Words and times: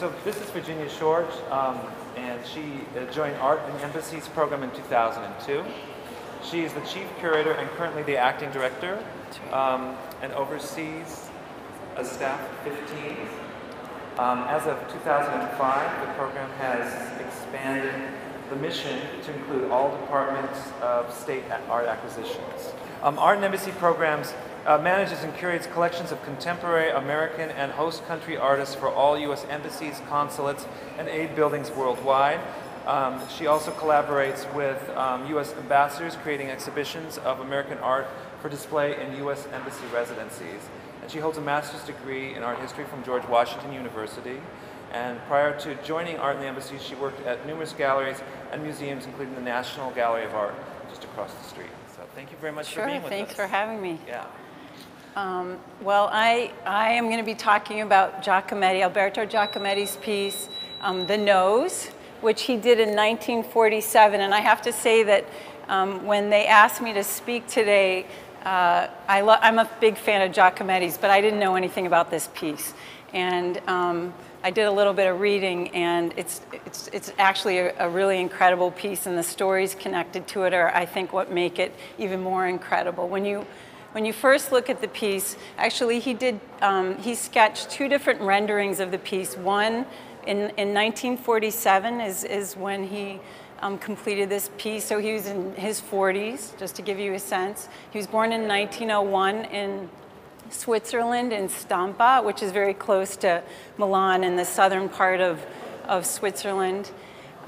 so 0.00 0.10
this 0.24 0.40
is 0.40 0.48
Virginia 0.48 0.88
Shore, 0.88 1.28
um, 1.50 1.78
and 2.16 2.40
she 2.46 2.62
uh, 2.96 3.04
joined 3.12 3.36
Art 3.36 3.60
in 3.68 3.76
Embassies 3.82 4.28
program 4.28 4.62
in 4.62 4.70
2002. 4.70 5.62
She 6.42 6.64
is 6.64 6.72
the 6.72 6.80
chief 6.80 7.06
curator 7.18 7.52
and 7.52 7.68
currently 7.72 8.02
the 8.04 8.16
acting 8.16 8.50
director, 8.50 9.04
um, 9.52 9.94
and 10.22 10.32
oversees 10.32 11.28
a 11.98 12.04
staff 12.06 12.40
of 12.40 12.72
15. 12.72 13.14
Um, 14.16 14.38
as 14.48 14.66
of 14.66 14.80
2005, 14.90 16.06
the 16.06 16.12
program 16.14 16.50
has 16.52 17.20
expanded 17.20 17.94
the 18.48 18.56
mission 18.56 19.02
to 19.24 19.34
include 19.34 19.70
all 19.70 19.90
departments 20.00 20.72
of 20.80 21.12
state 21.12 21.44
art 21.68 21.84
acquisitions. 21.84 22.72
Um, 23.02 23.18
art 23.18 23.36
and 23.36 23.44
Embassy 23.44 23.72
programs 23.72 24.32
uh, 24.66 24.78
manages 24.78 25.22
and 25.22 25.34
curates 25.34 25.66
collections 25.66 26.12
of 26.12 26.22
contemporary 26.24 26.90
American 26.90 27.50
and 27.50 27.72
host 27.72 28.06
country 28.06 28.36
artists 28.36 28.74
for 28.74 28.88
all 28.88 29.18
U.S. 29.18 29.44
embassies, 29.48 30.00
consulates, 30.08 30.66
and 30.98 31.08
aid 31.08 31.34
buildings 31.34 31.70
worldwide. 31.70 32.40
Um, 32.86 33.20
she 33.28 33.46
also 33.46 33.70
collaborates 33.72 34.52
with 34.54 34.88
um, 34.96 35.28
U.S. 35.30 35.54
ambassadors 35.54 36.16
creating 36.16 36.48
exhibitions 36.48 37.18
of 37.18 37.40
American 37.40 37.78
art 37.78 38.06
for 38.40 38.48
display 38.48 39.00
in 39.00 39.16
U.S. 39.18 39.46
embassy 39.52 39.84
residencies. 39.92 40.68
And 41.02 41.10
she 41.10 41.18
holds 41.18 41.38
a 41.38 41.42
master's 41.42 41.84
degree 41.84 42.34
in 42.34 42.42
art 42.42 42.58
history 42.58 42.84
from 42.84 43.02
George 43.04 43.26
Washington 43.28 43.72
University. 43.72 44.40
And 44.92 45.20
prior 45.28 45.58
to 45.60 45.76
joining 45.84 46.16
Art 46.16 46.36
in 46.36 46.42
the 46.42 46.48
Embassy, 46.48 46.76
she 46.80 46.96
worked 46.96 47.24
at 47.24 47.46
numerous 47.46 47.72
galleries 47.72 48.20
and 48.50 48.62
museums, 48.62 49.06
including 49.06 49.34
the 49.36 49.40
National 49.40 49.92
Gallery 49.92 50.24
of 50.24 50.34
Art 50.34 50.54
just 50.88 51.04
across 51.04 51.32
the 51.32 51.44
street. 51.44 51.70
So 51.94 52.02
thank 52.16 52.32
you 52.32 52.36
very 52.38 52.52
much 52.52 52.66
sure, 52.66 52.82
for 52.82 52.88
being 52.88 53.02
with 53.02 53.10
thanks 53.10 53.30
us. 53.30 53.36
for 53.36 53.46
having 53.46 53.80
me. 53.80 54.00
Yeah. 54.08 54.26
Um, 55.16 55.58
well, 55.82 56.08
I, 56.12 56.52
I 56.64 56.92
am 56.92 57.06
going 57.06 57.18
to 57.18 57.24
be 57.24 57.34
talking 57.34 57.80
about 57.80 58.22
Giacometti, 58.22 58.82
Alberto 58.82 59.26
Giacometti's 59.26 59.96
piece, 59.96 60.48
um, 60.80 61.06
The 61.08 61.18
Nose, 61.18 61.88
which 62.20 62.42
he 62.42 62.56
did 62.56 62.78
in 62.78 62.90
1947. 62.90 64.20
And 64.20 64.32
I 64.32 64.40
have 64.40 64.62
to 64.62 64.72
say 64.72 65.02
that 65.02 65.24
um, 65.68 66.06
when 66.06 66.30
they 66.30 66.46
asked 66.46 66.80
me 66.80 66.92
to 66.92 67.02
speak 67.02 67.48
today, 67.48 68.06
uh, 68.44 68.86
I 69.08 69.18
am 69.48 69.58
a 69.58 69.68
big 69.80 69.98
fan 69.98 70.22
of 70.22 70.34
Giacometti's, 70.34 70.96
but 70.96 71.10
I 71.10 71.20
didn't 71.20 71.40
know 71.40 71.56
anything 71.56 71.86
about 71.86 72.10
this 72.10 72.28
piece. 72.32 72.72
And 73.12 73.58
um, 73.66 74.14
I 74.44 74.52
did 74.52 74.66
a 74.66 74.72
little 74.72 74.94
bit 74.94 75.08
of 75.08 75.20
reading, 75.20 75.70
and 75.70 76.14
it's, 76.16 76.40
it's, 76.64 76.88
it's 76.92 77.12
actually 77.18 77.58
a, 77.58 77.74
a, 77.84 77.88
really 77.88 78.20
incredible 78.20 78.70
piece, 78.70 79.06
and 79.06 79.18
the 79.18 79.24
stories 79.24 79.74
connected 79.74 80.28
to 80.28 80.44
it 80.44 80.54
are, 80.54 80.74
I 80.74 80.86
think, 80.86 81.12
what 81.12 81.32
make 81.32 81.58
it 81.58 81.74
even 81.98 82.22
more 82.22 82.46
incredible. 82.46 83.08
When 83.08 83.24
you, 83.24 83.44
when 83.92 84.04
you 84.04 84.12
first 84.12 84.52
look 84.52 84.70
at 84.70 84.80
the 84.80 84.88
piece, 84.88 85.36
actually, 85.58 85.98
he 85.98 86.14
did, 86.14 86.40
um, 86.62 86.96
he 86.98 87.14
sketched 87.14 87.70
two 87.70 87.88
different 87.88 88.20
renderings 88.20 88.78
of 88.80 88.90
the 88.90 88.98
piece. 88.98 89.36
One 89.36 89.86
in, 90.26 90.38
in 90.56 90.74
1947 90.74 92.00
is, 92.00 92.24
is 92.24 92.56
when 92.56 92.84
he 92.84 93.20
um, 93.62 93.78
completed 93.78 94.28
this 94.28 94.50
piece, 94.58 94.84
so 94.84 94.98
he 94.98 95.12
was 95.12 95.26
in 95.26 95.54
his 95.54 95.80
40s, 95.80 96.56
just 96.58 96.76
to 96.76 96.82
give 96.82 96.98
you 96.98 97.14
a 97.14 97.18
sense. 97.18 97.68
He 97.90 97.98
was 97.98 98.06
born 98.06 98.32
in 98.32 98.46
1901 98.46 99.46
in 99.46 99.88
Switzerland 100.50 101.32
in 101.32 101.48
Stampa, 101.48 102.22
which 102.22 102.42
is 102.42 102.52
very 102.52 102.74
close 102.74 103.16
to 103.18 103.42
Milan 103.78 104.24
in 104.24 104.36
the 104.36 104.44
southern 104.44 104.88
part 104.88 105.20
of, 105.20 105.44
of 105.86 106.06
Switzerland. 106.06 106.90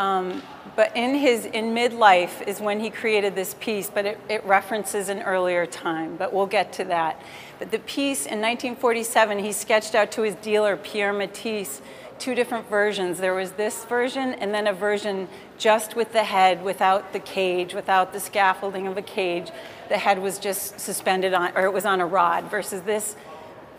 Um, 0.03 0.43
but 0.75 0.97
in 0.97 1.15
his 1.15 1.47
in 1.47 1.67
midlife 1.67 2.45
is 2.49 2.61
when 2.61 2.81
he 2.81 2.91
created 2.91 3.37
this 3.37 3.55
piece, 3.61 3.89
but 3.89 4.05
it, 4.05 4.21
it, 4.29 4.45
references 4.45 5.09
an 5.09 5.23
earlier 5.23 5.65
time, 5.65 6.17
but 6.17 6.33
we'll 6.33 6.47
get 6.47 6.73
to 6.73 6.85
that. 6.87 7.23
But 7.61 7.71
the 7.71 7.79
piece 7.79 8.27
in 8.27 8.41
1947, 8.41 9.39
he 9.39 9.53
sketched 9.53 9.95
out 9.95 10.11
to 10.13 10.23
his 10.23 10.35
dealer, 10.37 10.77
Pierre 10.77 11.13
Matisse, 11.13 11.81
two 12.19 12.35
different 12.35 12.69
versions. 12.69 13.19
There 13.19 13.35
was 13.35 13.53
this 13.53 13.85
version 13.85 14.35
and 14.35 14.53
then 14.53 14.67
a 14.67 14.73
version 14.73 15.29
just 15.57 15.95
with 15.95 16.13
the 16.13 16.25
head, 16.25 16.65
without 16.65 17.13
the 17.13 17.21
cage, 17.21 17.73
without 17.73 18.13
the 18.13 18.19
scaffolding 18.19 18.89
of 18.89 18.97
a 18.97 19.03
cage. 19.03 19.53
The 19.89 19.99
head 19.99 20.21
was 20.21 20.41
just 20.41 20.81
suspended 20.81 21.33
on, 21.33 21.57
or 21.57 21.67
it 21.67 21.73
was 21.73 21.85
on 21.85 22.01
a 22.01 22.07
rod, 22.07 22.51
versus 22.51 22.83
this, 22.83 23.15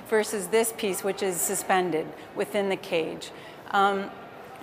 versus 0.07 0.47
this 0.47 0.71
piece, 0.77 1.03
which 1.03 1.21
is 1.21 1.35
suspended 1.35 2.07
within 2.33 2.69
the 2.69 2.77
cage. 2.77 3.31
Um, 3.71 4.09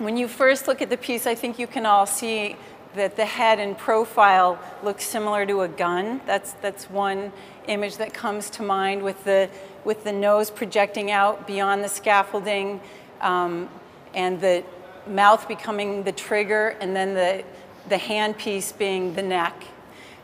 when 0.03 0.17
you 0.17 0.27
first 0.27 0.67
look 0.67 0.81
at 0.81 0.89
the 0.89 0.97
piece, 0.97 1.27
I 1.27 1.35
think 1.35 1.59
you 1.59 1.67
can 1.67 1.85
all 1.85 2.05
see 2.05 2.55
that 2.95 3.15
the 3.15 3.25
head 3.25 3.59
and 3.59 3.77
profile 3.77 4.59
looks 4.83 5.05
similar 5.05 5.45
to 5.45 5.61
a 5.61 5.67
gun. 5.67 6.21
That's, 6.25 6.53
that's 6.53 6.89
one 6.89 7.31
image 7.67 7.97
that 7.97 8.13
comes 8.13 8.49
to 8.51 8.63
mind 8.63 9.03
with 9.03 9.23
the, 9.23 9.49
with 9.85 10.03
the 10.03 10.11
nose 10.11 10.49
projecting 10.49 11.11
out 11.11 11.45
beyond 11.45 11.83
the 11.83 11.87
scaffolding, 11.87 12.81
um, 13.21 13.69
and 14.13 14.41
the 14.41 14.63
mouth 15.07 15.47
becoming 15.47 16.03
the 16.03 16.11
trigger, 16.11 16.75
and 16.81 16.95
then 16.95 17.13
the, 17.13 17.43
the 17.87 17.97
hand 17.97 18.37
piece 18.37 18.71
being 18.71 19.13
the 19.13 19.21
neck. 19.21 19.53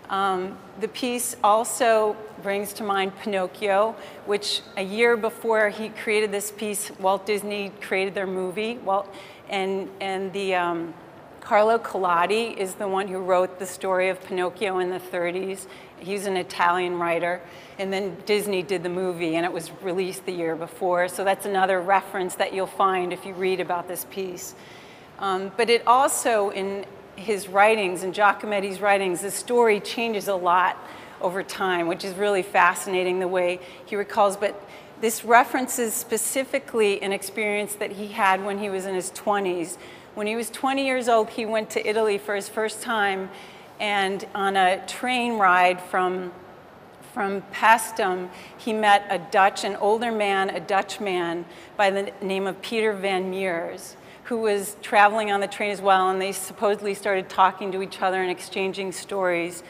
Um, 0.09 0.57
the 0.79 0.87
piece 0.87 1.35
also 1.43 2.15
brings 2.41 2.71
to 2.73 2.83
mind 2.83 3.17
Pinocchio, 3.19 3.95
which 4.25 4.61
a 4.77 4.83
year 4.83 5.17
before 5.17 5.69
he 5.69 5.89
created 5.89 6.31
this 6.31 6.51
piece, 6.51 6.91
Walt 6.99 7.25
Disney 7.25 7.71
created 7.81 8.13
their 8.13 8.27
movie. 8.27 8.77
Walt, 8.77 9.13
and, 9.49 9.89
and 9.99 10.33
the, 10.33 10.55
um, 10.55 10.93
Carlo 11.47 11.77
Collodi 11.77 12.57
is 12.57 12.73
the 12.73 12.89
one 12.89 13.07
who 13.07 13.19
wrote 13.19 13.57
the 13.57 13.65
story 13.65 14.09
of 14.09 14.21
Pinocchio 14.21 14.79
in 14.79 14.89
the 14.89 14.99
30s. 14.99 15.65
He's 15.97 16.25
an 16.25 16.35
Italian 16.35 16.99
writer. 16.99 17.39
And 17.79 17.93
then 17.93 18.17
Disney 18.25 18.63
did 18.63 18.83
the 18.83 18.89
movie, 18.89 19.37
and 19.37 19.45
it 19.45 19.53
was 19.53 19.71
released 19.81 20.25
the 20.25 20.33
year 20.33 20.57
before. 20.57 21.07
So 21.07 21.23
that's 21.23 21.45
another 21.45 21.79
reference 21.79 22.35
that 22.35 22.53
you'll 22.53 22.67
find 22.67 23.13
if 23.13 23.25
you 23.25 23.33
read 23.33 23.61
about 23.61 23.87
this 23.87 24.05
piece. 24.09 24.55
Um, 25.19 25.53
but 25.55 25.69
it 25.69 25.87
also, 25.87 26.49
in 26.49 26.85
his 27.15 27.47
writings, 27.47 28.03
in 28.03 28.11
Giacometti's 28.11 28.81
writings, 28.81 29.21
the 29.21 29.31
story 29.31 29.79
changes 29.79 30.27
a 30.27 30.35
lot 30.35 30.77
over 31.21 31.43
time, 31.43 31.87
which 31.87 32.03
is 32.03 32.13
really 32.15 32.43
fascinating 32.43 33.19
the 33.19 33.27
way 33.27 33.61
he 33.85 33.95
recalls. 33.95 34.35
But 34.35 34.61
this 35.01 35.23
references 35.23 35.93
specifically 35.93 37.01
an 37.01 37.11
experience 37.11 37.75
that 37.75 37.93
he 37.93 38.07
had 38.07 38.43
when 38.43 38.59
he 38.59 38.69
was 38.69 38.85
in 38.85 38.95
his 38.95 39.11
20s. 39.11 39.77
When 40.15 40.27
he 40.27 40.35
was 40.35 40.49
20 40.49 40.85
years 40.85 41.07
old, 41.07 41.29
he 41.29 41.45
went 41.45 41.69
to 41.71 41.87
Italy 41.87 42.17
for 42.17 42.35
his 42.35 42.49
first 42.49 42.81
time, 42.81 43.29
and 43.79 44.25
on 44.33 44.57
a 44.57 44.85
train 44.87 45.37
ride 45.37 45.81
from 45.81 46.31
from 47.17 47.41
Paestum, 47.51 48.29
he 48.59 48.73
met 48.73 49.03
a 49.09 49.17
Dutch, 49.17 49.63
an 49.63 49.75
older 49.77 50.11
man, 50.11 50.51
a 50.51 50.59
Dutch 50.59 50.99
man 50.99 51.45
by 51.75 51.89
the 51.89 52.13
name 52.21 52.45
of 52.45 52.61
Peter 52.61 52.93
van 52.93 53.31
Meurs, 53.31 53.95
who 54.25 54.37
was 54.37 54.75
traveling 54.83 55.31
on 55.31 55.39
the 55.39 55.47
train 55.47 55.71
as 55.71 55.81
well, 55.81 56.11
and 56.11 56.21
they 56.21 56.31
supposedly 56.31 56.93
started 56.93 57.27
talking 57.27 57.71
to 57.71 57.81
each 57.81 58.03
other 58.03 58.21
and 58.21 58.29
exchanging 58.29 58.91
stories. 58.91 59.63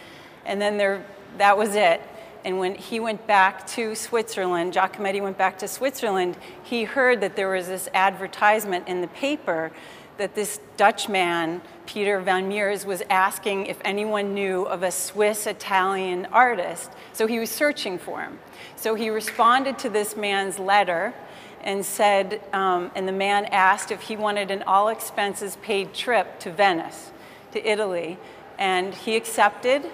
And 0.46 0.60
then 0.60 0.78
there, 0.78 1.06
that 1.38 1.58
was 1.58 1.74
it. 1.76 2.02
And 2.48 2.60
when 2.60 2.76
he 2.76 3.02
went 3.02 3.28
back 3.28 3.68
to 3.72 3.94
Switzerland, 3.94 4.72
Giacometti 4.72 5.22
went 5.22 5.38
back 5.38 5.58
to 5.58 5.68
Switzerland, 5.68 6.38
he 6.64 6.86
heard 6.86 7.20
that 7.20 7.36
there 7.36 7.50
was 7.50 7.68
this 7.68 7.90
advertisement 7.94 8.88
in 8.88 9.02
the 9.02 9.10
paper 9.10 9.70
that 10.16 10.34
this 10.34 10.62
Dutch 10.78 11.10
man, 11.10 11.62
Peter 11.86 12.22
van 12.22 12.48
Meurs, 12.48 12.86
was 12.86 13.04
asking 13.10 13.66
if 13.66 13.78
anyone 13.84 14.34
knew 14.34 14.64
of 14.64 14.82
a 14.82 14.92
Swiss 14.92 15.46
Italian 15.46 16.26
artist. 16.28 16.90
So 17.12 17.28
he 17.28 17.38
was 17.38 17.50
searching 17.50 18.00
for 18.00 18.22
him. 18.22 18.40
So 18.78 18.96
he 18.96 19.10
responded 19.10 19.78
to 19.80 19.90
this 19.90 20.16
man's 20.16 20.58
letter 20.58 21.14
and 21.60 21.86
said, 21.86 22.40
um, 22.54 22.92
and 22.96 23.10
the 23.10 23.12
man 23.12 23.44
asked 23.48 23.92
if 23.92 24.04
he 24.04 24.16
wanted 24.16 24.52
an 24.52 24.64
all 24.64 24.88
expenses 24.88 25.58
paid 25.58 25.94
trip 25.94 26.40
to 26.40 26.52
Venice, 26.54 27.12
to 27.52 27.70
Italy. 27.70 28.18
And 28.58 28.94
he 28.94 29.18
accepted. 29.18 29.92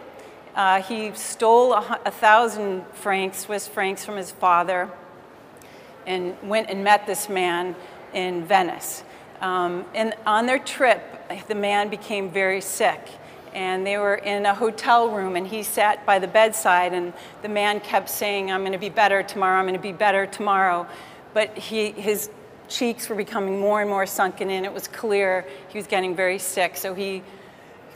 Uh, 0.56 0.81
he 0.81 1.12
stole 1.14 1.74
a, 1.74 2.00
a 2.06 2.12
thousand 2.12 2.86
francs, 2.94 3.40
Swiss 3.40 3.68
francs, 3.68 4.06
from 4.06 4.18
his 4.18 4.31
father 4.31 4.90
and 6.06 6.36
went 6.44 6.69
and 6.69 6.84
met 6.84 7.06
this 7.06 7.30
man 7.30 7.75
in 8.14 8.46
Venice. 8.46 9.03
Um, 9.41 9.86
and 9.94 10.14
on 10.26 10.46
their 10.46 10.59
trip, 10.59 11.02
the 11.47 11.55
man 11.55 11.90
became 11.90 12.29
very 12.29 12.61
sick. 12.61 13.00
And 13.53 13.85
they 13.85 13.97
were 13.97 14.16
in 14.16 14.46
a 14.46 14.53
hotel 14.53 15.11
room, 15.11 15.35
and 15.35 15.46
he 15.46 15.61
sat 15.61 16.05
by 16.05 16.17
the 16.17 16.28
bedside, 16.28 16.94
and 16.94 17.14
the 17.44 17.50
man 17.50 17.79
kept 17.82 18.09
saying, 18.09 18.52
I'm 18.52 18.61
going 18.61 18.72
to 18.72 18.79
be 18.79 18.90
better 18.90 19.22
tomorrow, 19.22 19.59
I'm 19.59 19.66
going 19.66 19.76
to 19.76 19.79
be 19.79 19.91
better 19.91 20.26
tomorrow. 20.26 20.88
But 21.34 21.55
he, 21.58 21.91
his 21.91 22.29
cheeks 22.67 23.09
were 23.09 23.16
becoming 23.16 23.59
more 23.59 23.82
and 23.82 23.90
more 23.90 24.08
sunken 24.08 24.50
in. 24.50 24.66
It 24.66 24.73
was 24.73 24.88
clear 24.88 25.46
he 25.67 25.78
was 25.78 25.85
getting 25.85 26.16
very 26.16 26.40
sick. 26.40 26.76
So 26.76 26.96
he, 26.96 27.22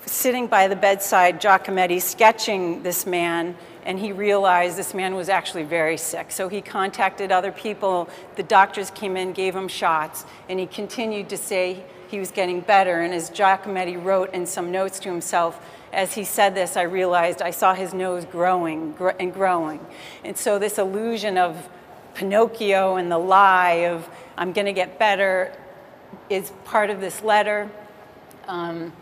sitting 0.07 0.47
by 0.47 0.67
the 0.67 0.75
bedside, 0.75 1.39
Giacometti 1.41 2.01
sketching 2.01 2.83
this 2.83 3.05
man, 3.05 3.55
and 3.85 3.99
he 3.99 4.11
realized 4.11 4.77
this 4.77 4.93
man 4.93 5.15
was 5.15 5.29
actually 5.29 5.63
very 5.63 5.97
sick. 5.97 6.31
So 6.31 6.49
he 6.49 6.61
contacted 6.61 7.31
other 7.31 7.51
people. 7.51 8.09
The 8.35 8.43
doctors 8.43 8.89
came 8.91 9.15
in, 9.15 9.33
gave 9.33 9.55
him 9.55 9.67
shots, 9.67 10.25
and 10.49 10.59
he 10.59 10.65
continued 10.65 11.29
to 11.29 11.37
say 11.37 11.83
he 12.07 12.19
was 12.19 12.31
getting 12.31 12.61
better. 12.61 13.01
And 13.01 13.13
as 13.13 13.29
Giacometti 13.29 14.01
wrote 14.01 14.33
in 14.33 14.45
some 14.45 14.71
notes 14.71 14.99
to 14.99 15.09
himself, 15.09 15.59
as 15.93 16.13
he 16.13 16.23
said 16.23 16.55
this, 16.55 16.75
I 16.75 16.83
realized 16.83 17.41
I 17.41 17.51
saw 17.51 17.73
his 17.73 17.93
nose 17.93 18.25
growing 18.25 18.93
gr 18.93 19.09
and 19.19 19.33
growing. 19.33 19.85
And 20.23 20.37
so 20.37 20.59
this 20.59 20.77
illusion 20.77 21.37
of 21.37 21.69
Pinocchio 22.13 22.95
and 22.95 23.11
the 23.11 23.17
lie 23.17 23.85
of 23.85 24.09
I'm 24.37 24.51
going 24.51 24.65
to 24.65 24.73
get 24.73 24.99
better 24.99 25.53
is 26.29 26.51
part 26.65 26.89
of 26.89 26.99
this 26.99 27.21
letter. 27.21 27.69
Um, 28.47 28.93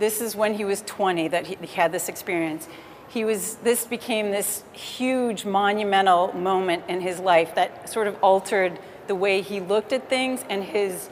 this 0.00 0.20
is 0.20 0.34
when 0.34 0.54
he 0.54 0.64
was 0.64 0.82
20 0.82 1.28
that 1.28 1.46
he, 1.46 1.56
he 1.60 1.76
had 1.76 1.92
this 1.92 2.08
experience. 2.08 2.68
He 3.08 3.24
was, 3.24 3.56
this 3.56 3.86
became 3.86 4.30
this 4.30 4.64
huge 4.72 5.44
monumental 5.44 6.32
moment 6.32 6.84
in 6.88 7.00
his 7.00 7.20
life 7.20 7.54
that 7.54 7.88
sort 7.88 8.06
of 8.06 8.16
altered 8.22 8.78
the 9.06 9.14
way 9.14 9.42
he 9.42 9.60
looked 9.60 9.92
at 9.92 10.08
things 10.08 10.44
and 10.48 10.64
his, 10.64 11.10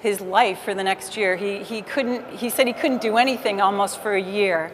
his 0.00 0.20
life 0.20 0.60
for 0.60 0.74
the 0.74 0.84
next 0.84 1.16
year. 1.16 1.36
He, 1.36 1.64
he, 1.64 1.82
couldn't, 1.82 2.28
he 2.30 2.50
said 2.50 2.66
he 2.66 2.72
couldn't 2.72 3.00
do 3.00 3.16
anything 3.16 3.60
almost 3.60 4.00
for 4.00 4.14
a 4.14 4.22
year. 4.22 4.72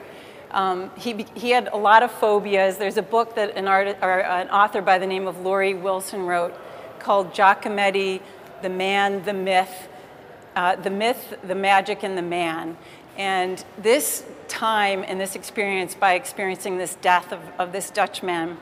Um, 0.51 0.91
he, 0.97 1.27
he 1.35 1.51
had 1.51 1.69
a 1.73 1.77
lot 1.77 2.03
of 2.03 2.11
phobias. 2.11 2.77
There's 2.79 2.97
a 2.97 3.03
book 3.03 3.37
that 3.37 3.57
an, 3.57 3.69
art, 3.69 3.97
or 4.03 4.21
an 4.21 4.49
author 4.51 4.83
by 4.83 4.99
the 4.99 5.07
name 5.07 5.27
of 5.27 5.41
Laurie 5.41 5.75
Wilson 5.75 6.23
wrote 6.27 6.55
called 6.99 7.33
Giacometti, 7.33 8.21
The 8.63 8.69
Man, 8.69 9.25
the 9.25 9.33
Myth, 9.33 9.89
uh, 10.57 10.77
The 10.77 10.91
Myth, 10.91 11.35
the 11.45 11.55
Magic, 11.55 12.03
and 12.03 12.19
the 12.19 12.23
Man. 12.23 12.77
And 13.17 13.65
this 13.79 14.25
time 14.49 15.05
and 15.07 15.21
this 15.21 15.35
experience, 15.37 15.95
by 15.95 16.15
experiencing 16.15 16.79
this 16.79 16.97
death 16.97 17.33
of, 17.33 17.41
of 17.59 17.73
this 17.73 17.91
Dutchman, 17.91 18.59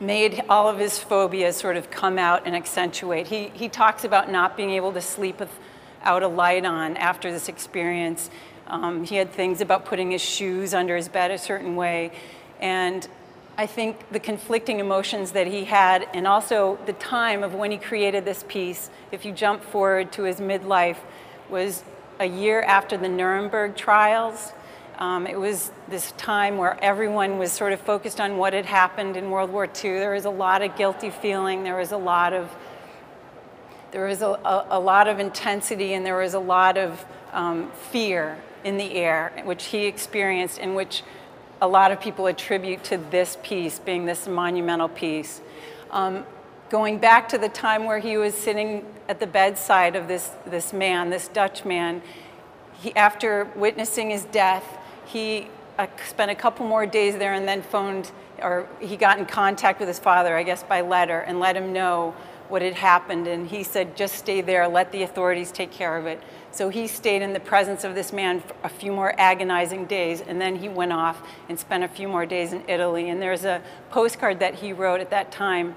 made 0.00 0.42
all 0.48 0.68
of 0.68 0.78
his 0.78 0.98
phobias 0.98 1.56
sort 1.56 1.76
of 1.76 1.90
come 1.90 2.18
out 2.18 2.46
and 2.46 2.54
accentuate. 2.54 3.28
He, 3.28 3.48
he 3.54 3.68
talks 3.68 4.04
about 4.04 4.30
not 4.30 4.56
being 4.56 4.70
able 4.70 4.92
to 4.92 5.00
sleep 5.00 5.40
without 5.40 6.22
a 6.22 6.28
light 6.28 6.64
on 6.64 6.96
after 6.96 7.32
this 7.32 7.48
experience. 7.48 8.30
Um, 8.66 9.04
he 9.04 9.16
had 9.16 9.32
things 9.32 9.60
about 9.60 9.84
putting 9.84 10.10
his 10.10 10.22
shoes 10.22 10.74
under 10.74 10.96
his 10.96 11.08
bed 11.08 11.30
a 11.30 11.38
certain 11.38 11.74
way. 11.74 12.12
And 12.60 13.08
I 13.56 13.66
think 13.66 14.10
the 14.12 14.20
conflicting 14.20 14.78
emotions 14.78 15.32
that 15.32 15.48
he 15.48 15.64
had, 15.64 16.06
and 16.14 16.26
also 16.26 16.78
the 16.86 16.92
time 16.92 17.42
of 17.42 17.54
when 17.54 17.72
he 17.72 17.78
created 17.78 18.24
this 18.24 18.44
piece, 18.46 18.90
if 19.10 19.24
you 19.24 19.32
jump 19.32 19.64
forward 19.64 20.12
to 20.12 20.22
his 20.24 20.38
midlife, 20.38 20.98
was 21.48 21.82
a 22.18 22.26
year 22.26 22.62
after 22.62 22.96
the 22.96 23.08
Nuremberg 23.08 23.76
trials. 23.76 24.52
Um, 24.98 25.26
it 25.26 25.38
was 25.38 25.70
this 25.88 26.12
time 26.12 26.56
where 26.56 26.76
everyone 26.82 27.38
was 27.38 27.52
sort 27.52 27.72
of 27.72 27.80
focused 27.80 28.20
on 28.20 28.36
what 28.36 28.52
had 28.52 28.66
happened 28.66 29.16
in 29.16 29.30
World 29.30 29.50
War 29.50 29.64
II. 29.66 29.98
There 29.98 30.12
was 30.12 30.24
a 30.24 30.30
lot 30.30 30.62
of 30.62 30.76
guilty 30.76 31.10
feeling. 31.10 31.62
There 31.62 31.76
was 31.76 31.92
a 31.92 31.96
lot 31.96 32.32
of 32.32 32.54
there 33.90 34.04
was 34.04 34.20
a, 34.20 34.26
a, 34.26 34.66
a 34.70 34.80
lot 34.80 35.08
of 35.08 35.18
intensity, 35.18 35.94
and 35.94 36.04
there 36.04 36.18
was 36.18 36.34
a 36.34 36.38
lot 36.38 36.76
of 36.76 37.04
um, 37.32 37.70
fear 37.90 38.36
in 38.64 38.76
the 38.76 38.94
air, 38.94 39.32
which 39.44 39.66
he 39.66 39.86
experienced, 39.86 40.58
and 40.58 40.76
which 40.76 41.02
a 41.62 41.68
lot 41.68 41.90
of 41.90 42.00
people 42.00 42.26
attribute 42.26 42.84
to 42.84 42.98
this 42.98 43.38
piece 43.42 43.78
being 43.78 44.04
this 44.04 44.28
monumental 44.28 44.88
piece. 44.88 45.40
Um, 45.90 46.26
going 46.70 46.98
back 46.98 47.28
to 47.30 47.38
the 47.38 47.48
time 47.48 47.84
where 47.84 47.98
he 47.98 48.16
was 48.16 48.34
sitting 48.34 48.84
at 49.08 49.20
the 49.20 49.26
bedside 49.26 49.96
of 49.96 50.08
this, 50.08 50.30
this 50.46 50.72
man, 50.72 51.10
this 51.10 51.28
Dutch 51.28 51.64
man, 51.64 52.02
he, 52.80 52.94
after 52.94 53.44
witnessing 53.56 54.10
his 54.10 54.24
death, 54.26 54.78
he 55.06 55.48
uh, 55.78 55.86
spent 56.06 56.30
a 56.30 56.34
couple 56.34 56.66
more 56.66 56.86
days 56.86 57.16
there 57.16 57.32
and 57.32 57.48
then 57.48 57.62
phoned, 57.62 58.10
or 58.42 58.68
he 58.80 58.96
got 58.96 59.18
in 59.18 59.26
contact 59.26 59.80
with 59.80 59.88
his 59.88 59.98
father, 59.98 60.36
I 60.36 60.42
guess 60.42 60.62
by 60.62 60.82
letter, 60.82 61.20
and 61.20 61.40
let 61.40 61.56
him 61.56 61.72
know 61.72 62.14
what 62.48 62.62
had 62.62 62.74
happened. 62.74 63.26
And 63.26 63.48
he 63.48 63.62
said, 63.62 63.96
just 63.96 64.14
stay 64.14 64.40
there, 64.40 64.68
let 64.68 64.92
the 64.92 65.02
authorities 65.02 65.50
take 65.50 65.70
care 65.70 65.96
of 65.96 66.06
it. 66.06 66.22
So 66.50 66.68
he 66.68 66.86
stayed 66.86 67.22
in 67.22 67.32
the 67.32 67.40
presence 67.40 67.84
of 67.84 67.94
this 67.94 68.12
man 68.12 68.40
for 68.40 68.54
a 68.64 68.68
few 68.68 68.92
more 68.92 69.14
agonizing 69.18 69.86
days, 69.86 70.20
and 70.20 70.40
then 70.40 70.56
he 70.56 70.68
went 70.68 70.92
off 70.92 71.22
and 71.48 71.58
spent 71.58 71.84
a 71.84 71.88
few 71.88 72.08
more 72.08 72.26
days 72.26 72.52
in 72.52 72.62
Italy. 72.68 73.08
And 73.08 73.20
there's 73.20 73.44
a 73.44 73.62
postcard 73.90 74.40
that 74.40 74.56
he 74.56 74.72
wrote 74.72 75.00
at 75.00 75.10
that 75.10 75.32
time 75.32 75.74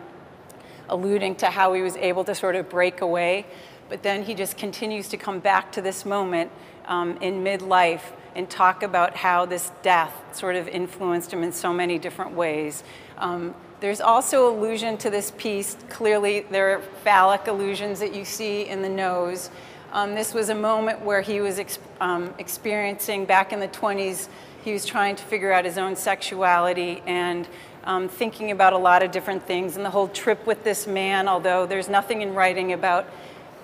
alluding 0.91 1.35
to 1.37 1.47
how 1.47 1.73
he 1.73 1.81
was 1.81 1.95
able 1.95 2.23
to 2.25 2.35
sort 2.35 2.55
of 2.55 2.69
break 2.69 3.01
away. 3.01 3.45
But 3.89 4.03
then 4.03 4.23
he 4.23 4.35
just 4.35 4.57
continues 4.57 5.07
to 5.09 5.17
come 5.17 5.39
back 5.39 5.71
to 5.73 5.81
this 5.81 6.05
moment 6.05 6.51
um, 6.85 7.17
in 7.17 7.43
midlife 7.43 8.03
and 8.35 8.49
talk 8.49 8.83
about 8.83 9.15
how 9.15 9.45
this 9.45 9.71
death 9.81 10.13
sort 10.33 10.55
of 10.55 10.67
influenced 10.67 11.33
him 11.33 11.43
in 11.43 11.51
so 11.51 11.73
many 11.73 11.97
different 11.97 12.33
ways. 12.33 12.83
Um, 13.17 13.55
there's 13.81 13.99
also 13.99 14.47
allusion 14.53 14.97
to 14.97 15.09
this 15.09 15.31
piece. 15.37 15.75
Clearly, 15.89 16.41
there 16.51 16.75
are 16.77 16.81
phallic 17.03 17.47
allusions 17.47 17.99
that 17.99 18.13
you 18.13 18.23
see 18.23 18.67
in 18.67 18.81
the 18.81 18.89
nose. 18.89 19.49
Um, 19.91 20.15
this 20.15 20.33
was 20.33 20.49
a 20.49 20.55
moment 20.55 21.01
where 21.01 21.21
he 21.21 21.41
was 21.41 21.59
ex 21.59 21.79
um, 21.99 22.33
experiencing, 22.37 23.25
back 23.25 23.51
in 23.51 23.59
the 23.59 23.67
20s, 23.67 24.29
he 24.63 24.71
was 24.71 24.85
trying 24.85 25.15
to 25.15 25.23
figure 25.23 25.51
out 25.51 25.65
his 25.65 25.77
own 25.77 25.95
sexuality 25.95 27.01
and 27.05 27.47
um, 27.83 28.07
thinking 28.07 28.51
about 28.51 28.73
a 28.73 28.77
lot 28.77 29.03
of 29.03 29.11
different 29.11 29.43
things. 29.43 29.75
And 29.75 29.85
the 29.85 29.89
whole 29.89 30.07
trip 30.07 30.45
with 30.45 30.63
this 30.63 30.87
man, 30.87 31.27
although 31.27 31.65
there's 31.65 31.89
nothing 31.89 32.21
in 32.21 32.33
writing 32.33 32.73
about 32.73 33.07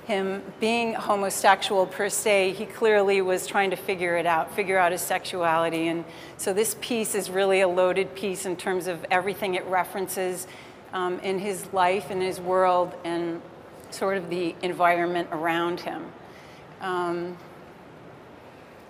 him 0.05 0.41
being 0.59 0.93
homosexual 0.93 1.85
per 1.85 2.07
se, 2.09 2.53
he 2.53 2.65
clearly 2.65 3.21
was 3.21 3.45
trying 3.45 3.71
to 3.71 3.75
figure 3.75 4.15
it 4.15 4.25
out, 4.25 4.55
figure 4.55 4.77
out 4.77 4.93
his 4.93 5.01
sexuality. 5.01 5.87
And 5.89 6.05
so 6.37 6.53
this 6.53 6.77
piece 6.79 7.13
is 7.13 7.29
really 7.29 7.59
a 7.59 7.67
loaded 7.67 8.15
piece 8.15 8.45
in 8.45 8.55
terms 8.55 8.87
of 8.87 9.05
everything 9.11 9.55
it 9.55 9.65
references 9.65 10.47
um, 10.93 11.19
in 11.19 11.39
his 11.39 11.71
life, 11.73 12.09
in 12.09 12.21
his 12.21 12.39
world, 12.39 12.93
and 13.03 13.41
sort 13.91 14.17
of 14.17 14.29
the 14.29 14.55
environment 14.61 15.27
around 15.31 15.81
him. 15.81 16.05
Um, 16.79 17.37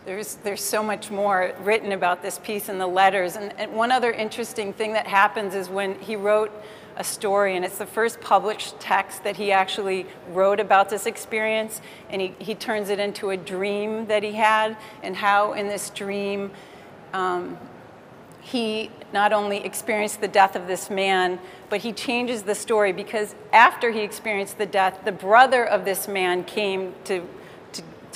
there's, 0.08 0.36
there's 0.36 0.64
so 0.64 0.82
much 0.82 1.12
more 1.12 1.54
written 1.64 1.92
about 1.92 2.22
this 2.22 2.40
piece 2.40 2.70
in 2.70 2.78
the 2.78 2.88
letters. 2.88 3.36
And, 3.36 3.54
and, 3.60 3.74
one 3.74 3.92
other 3.92 4.10
interesting 4.10 4.72
thing 4.72 4.94
that 4.94 5.06
happens 5.06 5.54
is 5.54 5.68
when 5.68 6.00
he 6.00 6.16
wrote 6.16 6.50
a 6.96 7.04
story, 7.04 7.58
and 7.58 7.66
it's 7.66 7.78
the 7.78 7.86
first 7.86 8.22
published 8.22 8.80
text 8.80 9.26
that 9.26 9.36
he 9.36 9.52
actually 9.52 10.06
wrote 10.32 10.62
about 10.62 10.90
this 10.90 11.08
experience, 11.08 11.82
and 12.10 12.22
he, 12.22 12.34
he 12.40 12.56
turns 12.56 12.90
it 12.90 13.00
into 13.00 13.32
a 13.32 13.38
dream 13.38 14.08
that 14.08 14.24
he 14.24 14.32
had, 14.32 14.78
and 15.04 15.18
how 15.18 15.52
in 15.52 15.68
this 15.68 15.90
dream 15.90 16.52
um, 17.12 17.58
he 18.40 18.90
not 19.12 19.34
only 19.34 19.58
experienced 19.58 20.22
the 20.22 20.28
death 20.30 20.56
of 20.56 20.68
this 20.68 20.90
man, 20.90 21.38
but 21.70 21.82
he 21.82 21.92
changes 21.92 22.44
the 22.44 22.56
story 22.56 22.94
because 22.94 23.36
after 23.52 23.92
he 23.92 24.00
experienced 24.00 24.58
the 24.58 24.66
death, 24.66 25.02
the 25.04 25.12
brother 25.12 25.66
of 25.66 25.84
this 25.84 26.08
man 26.08 26.46
came 26.46 26.96
to, 27.04 27.28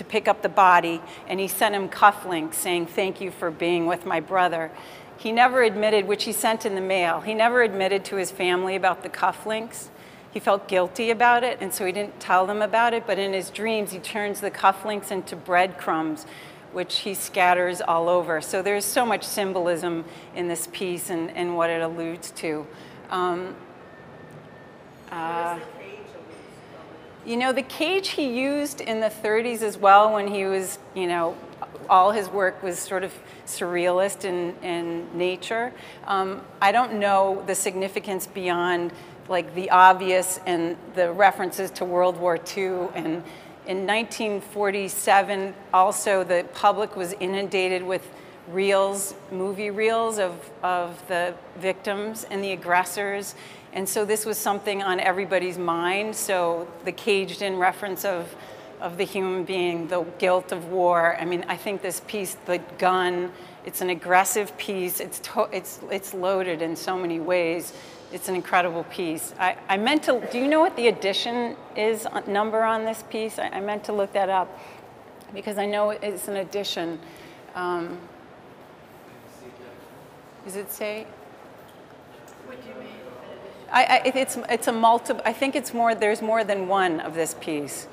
to, 0.01 0.09
pick 0.09 0.27
up 0.27 0.41
the 0.41 0.49
body 0.49 1.01
and 1.27 1.39
he 1.39 1.47
sent 1.47 1.75
him 1.75 1.89
cufflinks 1.89 2.55
saying, 2.55 2.87
Thank 2.87 3.21
you 3.21 3.31
for 3.31 3.51
being 3.51 3.85
with 3.85 4.05
my 4.05 4.19
brother. 4.19 4.71
He 5.17 5.31
never 5.31 5.61
admitted, 5.61 6.07
which 6.07 6.23
he 6.23 6.33
sent 6.33 6.65
in 6.65 6.75
the 6.75 6.81
mail, 6.81 7.21
he 7.21 7.33
never 7.33 7.61
admitted 7.61 8.03
to 8.05 8.15
his 8.15 8.31
family 8.31 8.75
about 8.75 9.03
the 9.03 9.09
cufflinks. 9.09 9.89
He 10.31 10.39
felt 10.39 10.69
guilty 10.69 11.11
about 11.11 11.43
it, 11.43 11.57
and 11.59 11.73
so 11.73 11.85
he 11.85 11.91
didn't 11.91 12.21
tell 12.21 12.47
them 12.47 12.61
about 12.61 12.93
it. 12.93 13.05
But 13.05 13.19
in 13.19 13.33
his 13.33 13.49
dreams, 13.49 13.91
he 13.91 13.99
turns 13.99 14.39
the 14.39 14.49
cufflinks 14.49 15.11
into 15.11 15.35
breadcrumbs 15.35 16.25
which 16.71 16.99
he 16.99 17.13
scatters 17.13 17.81
all 17.81 18.07
over. 18.07 18.41
So 18.41 18.61
there's 18.61 18.85
so 18.85 19.05
much 19.05 19.23
symbolism 19.23 20.05
in 20.35 20.47
this 20.47 20.67
piece 20.71 21.09
and, 21.09 21.29
and 21.31 21.55
what 21.55 21.69
it 21.69 21.81
alludes 21.81 22.31
to. 22.31 22.65
Um, 23.09 23.55
uh, 25.11 25.59
you 27.25 27.37
know, 27.37 27.51
the 27.53 27.63
cage 27.63 28.09
he 28.09 28.39
used 28.41 28.81
in 28.81 28.99
the 28.99 29.09
30s 29.09 29.61
as 29.61 29.77
well 29.77 30.13
when 30.13 30.27
he 30.27 30.45
was, 30.45 30.79
you 30.95 31.07
know, 31.07 31.35
all 31.89 32.11
his 32.11 32.29
work 32.29 32.61
was 32.63 32.79
sort 32.79 33.03
of 33.03 33.13
surrealist 33.45 34.25
in, 34.25 34.55
in 34.63 35.05
nature. 35.17 35.73
Um, 36.05 36.41
I 36.61 36.71
don't 36.71 36.93
know 36.93 37.43
the 37.47 37.55
significance 37.55 38.27
beyond 38.27 38.93
like 39.27 39.53
the 39.55 39.69
obvious 39.69 40.39
and 40.45 40.75
the 40.95 41.11
references 41.11 41.71
to 41.71 41.85
World 41.85 42.17
War 42.17 42.39
II 42.57 42.87
and 42.95 43.23
in 43.67 43.85
1947, 43.85 45.53
also 45.71 46.23
the 46.23 46.45
public 46.53 46.95
was 46.95 47.13
inundated 47.19 47.83
with 47.83 48.09
reels, 48.49 49.13
movie 49.31 49.69
reels 49.69 50.17
of, 50.17 50.49
of 50.63 51.07
the 51.07 51.35
victims 51.57 52.25
and 52.31 52.43
the 52.43 52.51
aggressors. 52.53 53.35
And 53.73 53.87
so 53.87 54.05
this 54.05 54.25
was 54.25 54.37
something 54.37 54.83
on 54.83 54.99
everybody's 54.99 55.57
mind. 55.57 56.15
So 56.15 56.67
the 56.85 56.91
caged 56.91 57.41
in 57.41 57.57
reference 57.57 58.03
of, 58.03 58.35
of 58.81 58.97
the 58.97 59.05
human 59.05 59.43
being, 59.43 59.87
the 59.87 60.03
guilt 60.19 60.51
of 60.51 60.67
war. 60.67 61.15
I 61.19 61.25
mean, 61.25 61.45
I 61.47 61.55
think 61.55 61.81
this 61.81 62.01
piece, 62.07 62.35
the 62.45 62.59
gun, 62.77 63.31
it's 63.65 63.81
an 63.81 63.89
aggressive 63.89 64.57
piece. 64.57 64.99
It's, 64.99 65.21
it's, 65.51 65.79
it's 65.89 66.13
loaded 66.13 66.61
in 66.61 66.75
so 66.75 66.97
many 66.97 67.19
ways 67.19 67.73
it's 68.11 68.27
an 68.27 68.35
incredible 68.35 68.83
piece. 68.85 69.33
I, 69.39 69.57
I 69.69 69.77
meant 69.77 70.03
to, 70.03 70.27
do 70.31 70.37
you 70.37 70.47
know 70.47 70.59
what 70.59 70.75
the 70.75 70.87
edition 70.87 71.55
is 71.75 72.05
uh, 72.05 72.21
number 72.27 72.63
on 72.63 72.83
this 72.83 73.03
piece? 73.09 73.39
I, 73.39 73.47
I 73.47 73.59
meant 73.61 73.83
to 73.85 73.93
look 73.93 74.11
that 74.13 74.29
up 74.29 74.59
because 75.33 75.57
I 75.57 75.65
know 75.65 75.91
it's 75.91 76.27
an 76.27 76.37
edition. 76.37 76.99
Um, 77.55 77.97
does 80.43 80.55
it 80.55 80.71
say? 80.71 81.05
What 82.45 82.61
do 82.61 82.69
you 82.69 82.75
mean? 82.75 82.91
I, 83.71 83.83
I, 83.83 84.11
it's, 84.15 84.37
it's 84.49 84.67
a 84.67 84.71
multiple, 84.71 85.21
I 85.25 85.33
think 85.33 85.55
it's 85.55 85.73
more, 85.73 85.95
there's 85.95 86.21
more 86.21 86.43
than 86.43 86.67
one 86.67 86.99
of 86.99 87.15
this 87.15 87.35
piece. 87.39 87.87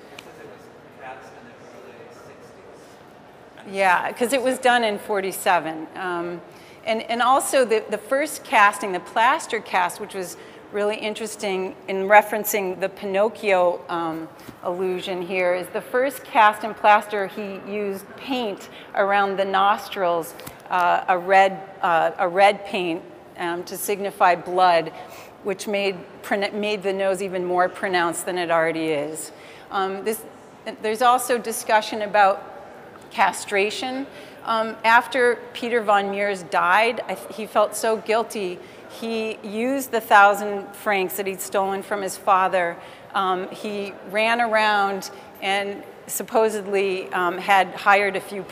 Yeah, 3.71 4.09
because 4.09 4.33
it 4.33 4.43
was 4.43 4.59
done 4.59 4.83
in 4.83 4.99
47. 4.99 5.87
Um, 5.95 6.41
and, 6.85 7.03
and 7.03 7.21
also 7.21 7.65
the, 7.65 7.85
the 7.91 7.99
first 7.99 8.43
casting, 8.43 8.93
the 8.93 9.01
plaster 9.01 9.61
cast, 9.61 10.01
which 10.01 10.15
was 10.15 10.37
really 10.73 10.97
interesting 10.97 11.75
in 11.87 12.09
referencing 12.09 12.81
the 12.81 12.89
Pinocchio 12.89 13.81
um, 13.89 14.29
illusion 14.65 15.23
here 15.23 15.55
is 15.55 15.67
the 15.69 15.81
first 15.81 16.25
cast 16.25 16.65
in 16.65 16.75
plaster 16.75 17.27
he 17.27 17.61
used 17.71 18.05
paint 18.17 18.69
around 18.95 19.39
the 19.39 19.45
nostrils, 19.45 20.35
uh, 20.71 21.05
a, 21.09 21.17
red, 21.17 21.61
uh, 21.83 22.11
a 22.19 22.29
red 22.29 22.65
paint 22.67 23.03
um, 23.39 23.65
to 23.65 23.77
signify 23.77 24.35
blood, 24.35 24.93
which 25.45 25.67
made, 25.67 25.97
made 26.53 26.83
the 26.83 26.93
nose 26.93 27.23
even 27.23 27.45
more 27.45 27.69
pronounced 27.69 28.27
than 28.27 28.39
it 28.39 28.51
already 28.51 28.87
is. 28.87 29.33
Um, 29.71 30.05
this, 30.05 30.25
there's 30.83 31.03
also 31.03 31.39
discussion 31.39 32.03
about 32.03 33.11
castration. 33.11 34.07
Um, 34.45 34.77
after 34.85 35.39
Peter 35.53 35.81
van 35.81 36.11
Meurs 36.11 36.43
died, 36.45 37.03
he 37.31 37.47
felt 37.47 37.77
so 37.77 37.99
guilty 37.99 38.59
he 38.91 39.39
used 39.43 39.91
the 39.91 40.01
thousand 40.01 40.67
francs 40.75 41.17
that 41.17 41.27
he'd 41.27 41.41
stolen 41.41 41.83
from 41.83 42.03
his 42.03 42.17
father. 42.17 42.77
Um, 43.15 43.49
he 43.51 43.93
ran 44.11 44.41
around 44.41 45.11
and 45.43 45.83
supposedly 46.09 47.13
um, 47.13 47.39
had 47.39 47.69
hired 47.69 48.17
a 48.17 48.21
few, 48.21 48.45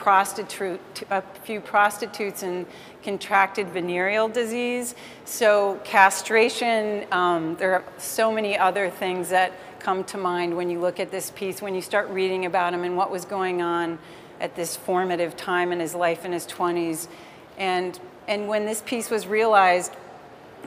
a 1.11 1.23
few 1.43 1.61
prostitutes 1.61 2.43
and 2.43 2.67
contracted 3.03 3.69
venereal 3.69 4.29
disease. 4.29 4.95
So 5.25 5.81
castration, 5.85 7.07
um, 7.13 7.57
there 7.57 7.75
are 7.75 7.85
so 7.99 8.31
many 8.31 8.57
other 8.57 8.91
things 8.91 9.29
that 9.31 9.53
come 9.79 10.05
to 10.05 10.19
mind 10.19 10.57
when 10.57 10.71
you 10.71 10.81
look 10.81 11.01
at 11.01 11.11
this 11.11 11.31
piece, 11.31 11.63
when 11.63 11.75
you 11.75 11.83
start 11.83 12.09
reading 12.11 12.47
about 12.47 12.75
him 12.75 12.85
and 12.85 12.97
what 12.97 13.11
was 13.11 13.25
going 13.25 13.63
on 13.63 13.99
at 14.41 14.55
this 14.55 14.77
formative 14.77 15.37
time 15.37 15.73
in 15.73 15.81
his 15.81 15.95
life 15.95 16.25
in 16.25 16.33
his 16.33 16.47
20s. 16.47 17.09
And, 17.57 17.99
and 18.29 18.49
when 18.49 18.67
this 18.67 18.83
piece 18.83 19.11
was 19.11 19.27
realized, 19.27 19.93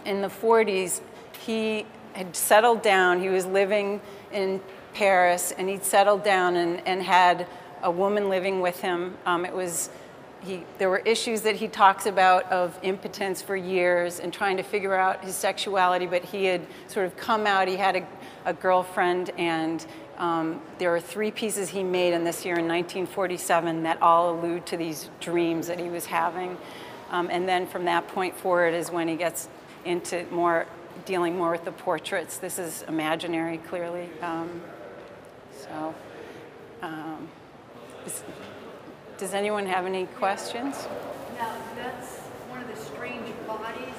in 0.06 0.22
the 0.22 0.28
40s, 0.28 1.02
he 1.40 1.86
had 2.14 2.36
settled 2.36 2.82
down. 2.82 3.22
He 3.22 3.30
was 3.30 3.46
living 3.46 4.02
in 4.32 4.62
Paris, 4.94 5.52
and 5.58 5.70
he'd 5.70 5.84
settled 5.84 6.24
down 6.24 6.56
and, 6.56 6.86
and 6.88 7.04
had 7.04 7.48
a 7.82 7.92
woman 7.92 8.30
living 8.30 8.62
with 8.62 8.82
him. 8.82 9.18
Um, 9.26 9.46
it 9.46 9.54
was, 9.54 9.90
he, 10.42 10.64
there 10.78 10.90
were 10.90 11.00
issues 11.00 11.42
that 11.42 11.56
he 11.56 11.68
talks 11.68 12.06
about 12.06 12.52
of 12.52 12.78
impotence 12.84 13.42
for 13.42 13.56
years 13.56 14.20
and 14.20 14.34
trying 14.34 14.58
to 14.58 14.64
figure 14.64 14.96
out 14.96 15.24
his 15.24 15.36
sexuality, 15.36 16.06
but 16.06 16.24
he 16.24 16.46
had 16.46 16.62
sort 16.88 17.06
of 17.06 17.16
come 17.18 17.46
out. 17.48 17.68
He 17.68 17.78
had 17.78 17.96
a, 17.96 18.08
a 18.46 18.54
girlfriend, 18.54 19.32
and 19.38 19.86
um, 20.18 20.62
there 20.78 20.94
are 20.94 21.00
three 21.00 21.32
pieces 21.32 21.70
he 21.70 21.84
made 21.84 22.14
in 22.14 22.24
this 22.24 22.44
year 22.44 22.56
in 22.56 22.68
1947 22.68 23.84
that 23.84 24.02
all 24.02 24.36
allude 24.36 24.66
to 24.68 24.78
these 24.78 25.10
dreams 25.20 25.68
that 25.68 25.80
he 25.80 25.90
was 25.90 26.06
having. 26.06 26.58
Um, 27.10 27.30
and 27.32 27.48
then 27.48 27.66
from 27.66 27.86
that 27.86 28.08
point 28.10 28.36
forward 28.36 28.74
is 28.74 28.92
when 28.92 29.08
he 29.08 29.16
gets 29.16 29.48
into 29.86 30.26
more 30.30 30.68
dealing 31.06 31.38
more 31.38 31.52
with 31.52 31.66
the 31.66 31.72
portraits. 31.72 32.38
This 32.38 32.60
is 32.60 32.84
imaginary, 32.88 33.58
clearly. 33.58 34.10
Um, 34.22 34.62
so, 35.70 35.94
um, 36.82 37.28
is, 38.06 38.24
does 39.18 39.34
anyone 39.34 39.66
have 39.68 39.86
any 39.86 40.08
questions? 40.18 40.88
Now, 41.38 41.54
that's 41.76 42.18
one 42.50 42.62
of 42.62 42.68
the 42.68 42.76
strange 42.76 43.30
bodies. 43.46 43.94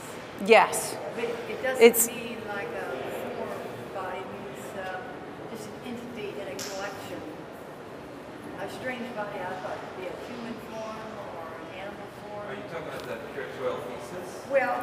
Yes. 0.44 0.96
But 1.14 1.24
it 1.24 1.62
doesn't 1.62 1.84
it's, 1.84 2.08
mean 2.08 2.38
like 2.48 2.68
a 2.74 2.90
form 3.38 3.62
body. 3.94 4.18
It 4.18 4.26
means 4.34 4.64
uh, 4.82 4.98
just 5.54 5.68
an 5.68 5.94
entity 5.94 6.34
in 6.34 6.46
a 6.48 6.56
collection. 6.58 7.22
A 8.60 8.68
strange 8.80 9.06
body, 9.14 9.38
I 9.38 9.54
thought, 9.62 9.78
could 9.78 9.96
be 10.02 10.08
a 10.10 10.16
human 10.26 10.54
form 10.74 10.98
or 11.22 11.46
an 11.54 11.86
animal 11.86 12.08
form. 12.26 12.50
Are 12.50 12.54
you 12.58 12.66
talking 12.72 12.88
about 12.88 13.06
the 13.06 13.16
Kurzweil 13.32 13.78
thesis? 13.86 14.42
Well, 14.50 14.74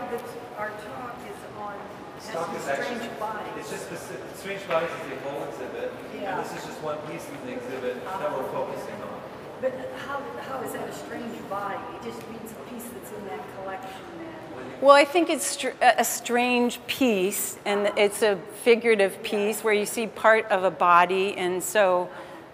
our 0.58 0.70
talk 0.70 1.20
is 1.28 1.40
on 1.60 1.76
Stock 2.20 2.56
is 2.56 2.64
strange 2.64 2.82
actually, 2.82 3.08
bodies. 3.20 3.54
It's 3.60 3.70
just 3.72 3.86
specific, 3.86 4.22
strange 4.36 4.68
bodies 4.68 4.90
is 4.90 5.10
the 5.10 5.30
whole 5.30 5.44
exhibit, 5.48 5.92
Yeah. 6.16 6.38
and 6.38 6.46
this 6.46 6.58
is 6.58 6.66
just 6.66 6.82
one 6.82 6.98
piece 7.10 7.26
of 7.28 7.46
the 7.46 7.54
exhibit 7.54 8.04
that 8.04 8.32
we're 8.32 8.52
focusing 8.52 8.96
on. 9.04 9.22
But 9.62 9.74
how, 10.06 10.22
how 10.42 10.62
is 10.62 10.74
that 10.74 10.88
a 10.88 10.94
strange 10.94 11.38
body? 11.50 11.78
It 11.96 12.04
just 12.04 12.28
means 12.30 12.52
a 12.52 12.74
piece 12.74 12.86
that's 12.94 13.12
in 13.12 13.26
that 13.28 13.42
collection 13.56 14.02
then. 14.20 14.66
well, 14.82 14.96
I 14.96 15.06
think 15.06 15.30
it's 15.30 15.46
str- 15.46 15.78
a 15.82 16.04
strange 16.06 16.80
piece, 16.88 17.58
and 17.66 17.92
it's 17.98 18.22
a 18.22 18.38
figurative 18.64 19.22
piece 19.24 19.64
where 19.64 19.74
you 19.74 19.86
see 19.86 20.08
part 20.08 20.46
of 20.46 20.64
a 20.64 20.72
body. 20.72 21.36
And 21.38 21.64
so, 21.64 22.10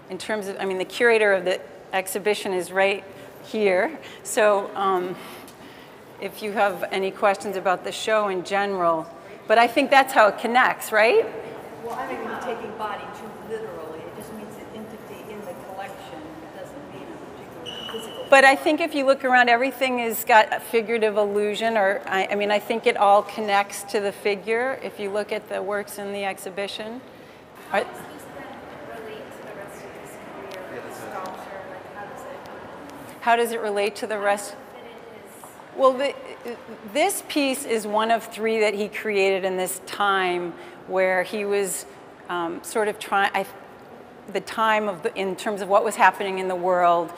in 0.10 0.18
terms 0.18 0.48
of, 0.48 0.58
I 0.60 0.66
mean, 0.66 0.78
the 0.78 0.86
curator 0.86 1.34
of 1.34 1.46
the 1.46 1.60
exhibition 1.92 2.54
is 2.54 2.72
right 2.72 3.04
here. 3.44 3.98
So, 4.24 4.70
um, 4.76 5.16
if 6.22 6.42
you 6.42 6.54
have 6.54 6.86
any 6.92 7.12
questions 7.12 7.58
about 7.58 7.84
the 7.84 7.92
show 7.92 8.30
in 8.30 8.44
general. 8.46 9.06
But 9.48 9.58
I 9.58 9.68
think 9.68 9.90
that's 9.90 10.14
how 10.14 10.28
it 10.28 10.40
connects, 10.40 10.92
right? 10.92 11.26
Well, 11.84 11.96
I 11.96 12.08
mean, 12.08 12.20
taking 12.42 12.72
body 12.78 13.04
too 13.20 13.30
literally. 13.50 14.00
It 14.00 14.16
just 14.18 14.34
means 14.34 14.56
an 14.56 14.66
entity 14.74 15.32
in 15.32 15.40
the 15.42 15.54
collection. 15.66 16.20
It 16.44 16.60
doesn't 16.60 16.94
mean 16.94 17.04
a 17.04 17.66
particular 17.66 17.92
physical. 17.92 18.26
But 18.30 18.46
I 18.46 18.56
think 18.56 18.80
if 18.80 18.96
you 18.96 19.06
look 19.06 19.26
around, 19.26 19.50
everything 19.50 20.00
has 20.00 20.24
got 20.24 20.54
a 20.54 20.60
figurative 20.62 21.18
illusion, 21.18 21.76
or 21.78 22.02
I, 22.06 22.28
I 22.32 22.36
mean, 22.36 22.52
I 22.52 22.60
think 22.60 22.88
it 22.88 22.96
all 22.96 23.22
connects 23.24 23.84
to 23.92 24.00
the 24.00 24.14
figure 24.14 24.80
if 24.82 24.98
you 25.00 25.10
look 25.10 25.32
at 25.34 25.50
the 25.50 25.62
works 25.62 25.98
in 26.00 26.14
the 26.14 26.24
exhibition. 26.24 27.02
How 27.70 27.80
Are- 27.80 27.84
does 27.84 27.92
this 28.14 28.24
relate 28.96 29.26
to 29.30 29.42
the 29.46 29.56
rest 29.60 29.84
of 29.84 29.92
his 30.02 30.12
career 30.72 30.84
as 30.90 30.98
a 30.98 31.02
sculptor? 31.02 31.62
Like, 31.70 31.96
how 31.96 32.06
does 32.06 32.22
it 32.22 33.22
how 33.22 33.36
does 33.36 33.52
it 33.52 33.60
relate 33.62 33.96
to 33.98 34.08
the 34.08 34.18
rest? 34.20 34.56
Well, 35.76 35.94
the, 35.94 36.14
this 36.94 37.24
piece 37.28 37.66
is 37.66 37.88
one 37.88 38.12
of 38.12 38.24
three 38.26 38.60
that 38.60 38.76
he 38.76 38.88
created 38.88 39.44
in 39.44 39.58
this 39.58 39.82
time 39.88 40.54
where 40.88 41.24
he 41.24 41.46
was 41.46 41.88
um, 42.30 42.64
sort 42.64 42.88
of 42.88 43.00
trying, 43.00 43.46
the 44.32 44.42
time 44.42 44.88
of 44.88 45.02
the, 45.02 45.16
in 45.16 45.36
terms 45.36 45.62
of 45.62 45.70
what 45.70 45.84
was 45.84 45.96
happening 45.96 46.38
in 46.38 46.48
the 46.48 46.56
world. 46.56 47.12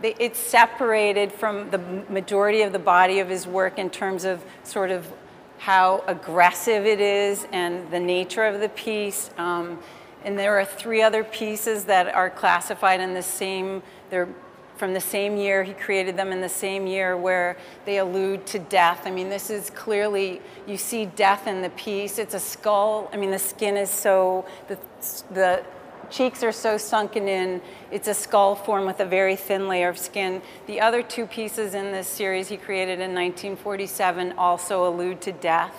It's 0.00 0.38
separated 0.38 1.32
from 1.32 1.70
the 1.70 1.78
majority 2.08 2.62
of 2.62 2.72
the 2.72 2.78
body 2.78 3.18
of 3.18 3.28
his 3.28 3.46
work 3.48 3.78
in 3.78 3.90
terms 3.90 4.24
of 4.24 4.44
sort 4.62 4.90
of 4.90 5.12
how 5.58 6.04
aggressive 6.06 6.86
it 6.86 7.00
is 7.00 7.46
and 7.52 7.90
the 7.90 8.00
nature 8.00 8.44
of 8.44 8.60
the 8.60 8.68
piece. 8.68 9.30
Um, 9.38 9.80
and 10.24 10.38
there 10.38 10.58
are 10.58 10.64
three 10.64 11.02
other 11.02 11.24
pieces 11.24 11.84
that 11.84 12.14
are 12.14 12.30
classified 12.30 13.00
in 13.00 13.14
the 13.14 13.22
same, 13.22 13.82
they're 14.10 14.28
from 14.76 14.94
the 14.94 15.00
same 15.00 15.36
year. 15.36 15.62
He 15.62 15.74
created 15.74 16.16
them 16.16 16.32
in 16.32 16.40
the 16.40 16.48
same 16.48 16.86
year 16.86 17.16
where 17.16 17.56
they 17.84 17.98
allude 17.98 18.46
to 18.46 18.58
death. 18.58 19.02
I 19.06 19.10
mean, 19.10 19.28
this 19.28 19.50
is 19.50 19.70
clearly, 19.70 20.40
you 20.66 20.76
see 20.76 21.06
death 21.06 21.46
in 21.46 21.62
the 21.62 21.70
piece. 21.70 22.18
It's 22.18 22.34
a 22.34 22.40
skull. 22.40 23.08
I 23.12 23.16
mean, 23.16 23.30
the 23.30 23.38
skin 23.38 23.76
is 23.76 23.90
so, 23.90 24.44
the, 24.68 24.78
the 25.32 25.64
cheeks 26.10 26.42
are 26.42 26.52
so 26.52 26.76
sunken 26.76 27.26
in. 27.28 27.60
It's 27.90 28.08
a 28.08 28.14
skull 28.14 28.54
form 28.54 28.84
with 28.84 29.00
a 29.00 29.06
very 29.06 29.36
thin 29.36 29.68
layer 29.68 29.88
of 29.88 29.98
skin. 29.98 30.42
The 30.66 30.80
other 30.80 31.02
two 31.02 31.26
pieces 31.26 31.74
in 31.74 31.90
this 31.90 32.06
series 32.06 32.48
he 32.48 32.56
created 32.56 32.94
in 32.94 33.14
1947 33.14 34.32
also 34.32 34.88
allude 34.88 35.20
to 35.22 35.32
death. 35.32 35.74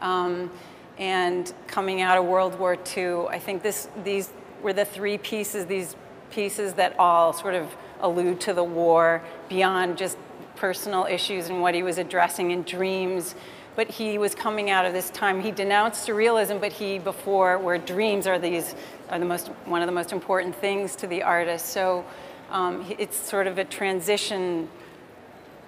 Um, 0.00 0.50
and 0.98 1.52
coming 1.66 2.00
out 2.00 2.18
of 2.18 2.24
World 2.26 2.58
War 2.58 2.76
II, 2.96 3.26
I 3.28 3.38
think 3.38 3.62
this, 3.62 3.88
these 4.04 4.30
were 4.62 4.72
the 4.72 4.84
three 4.84 5.18
pieces, 5.18 5.66
these 5.66 5.96
pieces 6.30 6.74
that 6.74 6.98
all 6.98 7.32
sort 7.32 7.54
of 7.54 7.74
allude 8.02 8.40
to 8.42 8.52
the 8.52 8.64
war 8.64 9.22
beyond 9.48 9.96
just 9.96 10.18
personal 10.56 11.06
issues 11.06 11.48
and 11.48 11.60
what 11.60 11.74
he 11.74 11.82
was 11.82 11.98
addressing 11.98 12.50
in 12.50 12.62
dreams. 12.62 13.34
But 13.74 13.90
he 13.90 14.18
was 14.18 14.34
coming 14.34 14.68
out 14.68 14.84
of 14.84 14.92
this 14.92 15.08
time. 15.10 15.40
He 15.40 15.50
denounced 15.50 16.06
surrealism, 16.06 16.60
but 16.60 16.72
he 16.72 16.98
before 16.98 17.58
where 17.58 17.78
dreams 17.78 18.26
are 18.26 18.38
these 18.38 18.74
are 19.08 19.18
the 19.18 19.24
most 19.24 19.48
one 19.64 19.80
of 19.80 19.86
the 19.86 19.92
most 19.92 20.12
important 20.12 20.54
things 20.54 20.94
to 20.96 21.06
the 21.06 21.22
artist. 21.22 21.66
So 21.66 22.04
um, 22.50 22.84
it's 22.98 23.16
sort 23.16 23.46
of 23.46 23.56
a 23.56 23.64
transition 23.64 24.68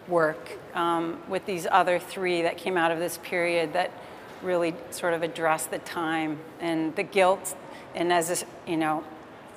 work 0.06 0.58
um, 0.74 1.18
with 1.28 1.46
these 1.46 1.66
other 1.70 1.98
three 1.98 2.42
that 2.42 2.58
came 2.58 2.76
out 2.76 2.90
of 2.90 2.98
this 2.98 3.18
period 3.22 3.72
that 3.72 3.90
really 4.42 4.74
sort 4.90 5.14
of 5.14 5.22
address 5.22 5.66
the 5.66 5.78
time 5.78 6.38
and 6.60 6.94
the 6.96 7.02
guilt. 7.02 7.56
And 7.94 8.12
as 8.12 8.42
a, 8.42 8.70
you 8.70 8.76
know, 8.76 9.02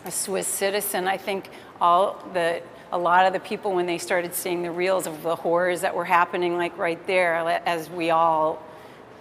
a 0.06 0.12
Swiss 0.12 0.48
citizen, 0.48 1.08
I 1.08 1.18
think 1.18 1.50
all 1.80 2.24
the 2.34 2.62
a 2.92 2.98
lot 2.98 3.26
of 3.26 3.34
the 3.34 3.40
people 3.40 3.74
when 3.74 3.86
they 3.86 3.98
started 3.98 4.34
seeing 4.34 4.64
the 4.64 4.72
reels 4.72 5.08
of 5.08 5.22
the 5.24 5.36
horrors 5.36 5.82
that 5.82 5.94
were 5.94 6.06
happening, 6.06 6.56
like 6.56 6.78
right 6.78 7.06
there, 7.06 7.36
as 7.66 7.90
we 7.90 8.12
all 8.12 8.64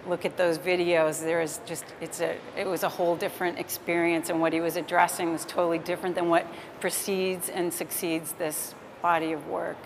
look 0.07 0.23
at 0.23 0.37
those 0.37 0.57
videos, 0.57 1.21
there 1.21 1.41
is 1.41 1.59
just 1.65 1.83
it's 1.99 2.21
a 2.21 2.37
it 2.57 2.65
was 2.65 2.83
a 2.83 2.89
whole 2.89 3.15
different 3.15 3.59
experience, 3.59 4.29
and 4.29 4.39
what 4.39 4.53
he 4.53 4.61
was 4.61 4.77
addressing 4.77 5.31
was 5.31 5.45
totally 5.45 5.79
different 5.79 6.15
than 6.15 6.29
what 6.29 6.45
precedes 6.79 7.49
and 7.49 7.73
succeeds 7.73 8.33
this 8.33 8.73
body 9.01 9.33
of 9.33 9.47
work. 9.47 9.77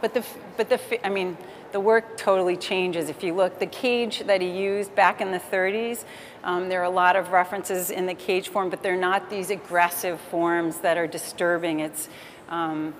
But 0.00 0.14
the 0.14 0.24
but 0.56 0.68
the 0.68 1.06
I 1.06 1.10
mean 1.10 1.36
the 1.72 1.80
work 1.80 2.16
totally 2.16 2.56
changes. 2.56 3.08
If 3.08 3.22
you 3.22 3.34
look, 3.34 3.58
the 3.58 3.66
cage 3.66 4.20
that 4.26 4.40
he 4.40 4.50
used 4.50 4.94
back 4.94 5.20
in 5.20 5.32
the 5.32 5.38
30s, 5.38 6.04
um, 6.44 6.68
there 6.68 6.80
are 6.80 6.84
a 6.84 6.90
lot 6.90 7.16
of 7.16 7.30
references 7.30 7.90
in 7.90 8.06
the 8.06 8.14
cage 8.14 8.48
form, 8.48 8.70
but 8.70 8.82
they're 8.82 8.96
not 8.96 9.28
these 9.28 9.50
aggressive 9.50 10.20
forms 10.20 10.78
that 10.78 10.96
are 10.96 11.06
disturbing. 11.06 11.80
It's 11.80 12.08
um, 12.48 12.94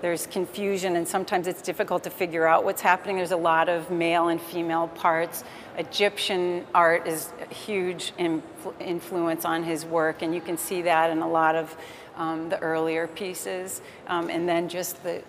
there's 0.00 0.26
confusion 0.26 0.96
and 0.96 1.06
sometimes 1.06 1.46
it's 1.46 1.60
difficult 1.60 2.04
to 2.04 2.10
figure 2.10 2.46
out 2.46 2.64
what's 2.64 2.80
happening. 2.80 3.16
There's 3.16 3.32
a 3.32 3.36
lot 3.36 3.68
of 3.68 3.90
male 3.90 4.28
and 4.28 4.40
female 4.40 4.88
parts. 4.88 5.44
Egyptian 5.76 6.66
art 6.74 7.06
is 7.06 7.32
a 7.40 7.54
huge 7.54 8.12
influ- 8.18 8.74
influence 8.80 9.44
on 9.44 9.62
his 9.62 9.84
work, 9.84 10.22
and 10.22 10.34
you 10.34 10.40
can 10.40 10.56
see 10.56 10.82
that 10.82 11.10
in 11.10 11.18
a 11.18 11.28
lot 11.28 11.54
of 11.54 11.76
um, 12.16 12.48
the 12.48 12.58
earlier 12.60 13.06
pieces. 13.06 13.82
Um, 14.06 14.30
and 14.30 14.48
then 14.48 14.68
just 14.68 15.02
the, 15.02 15.22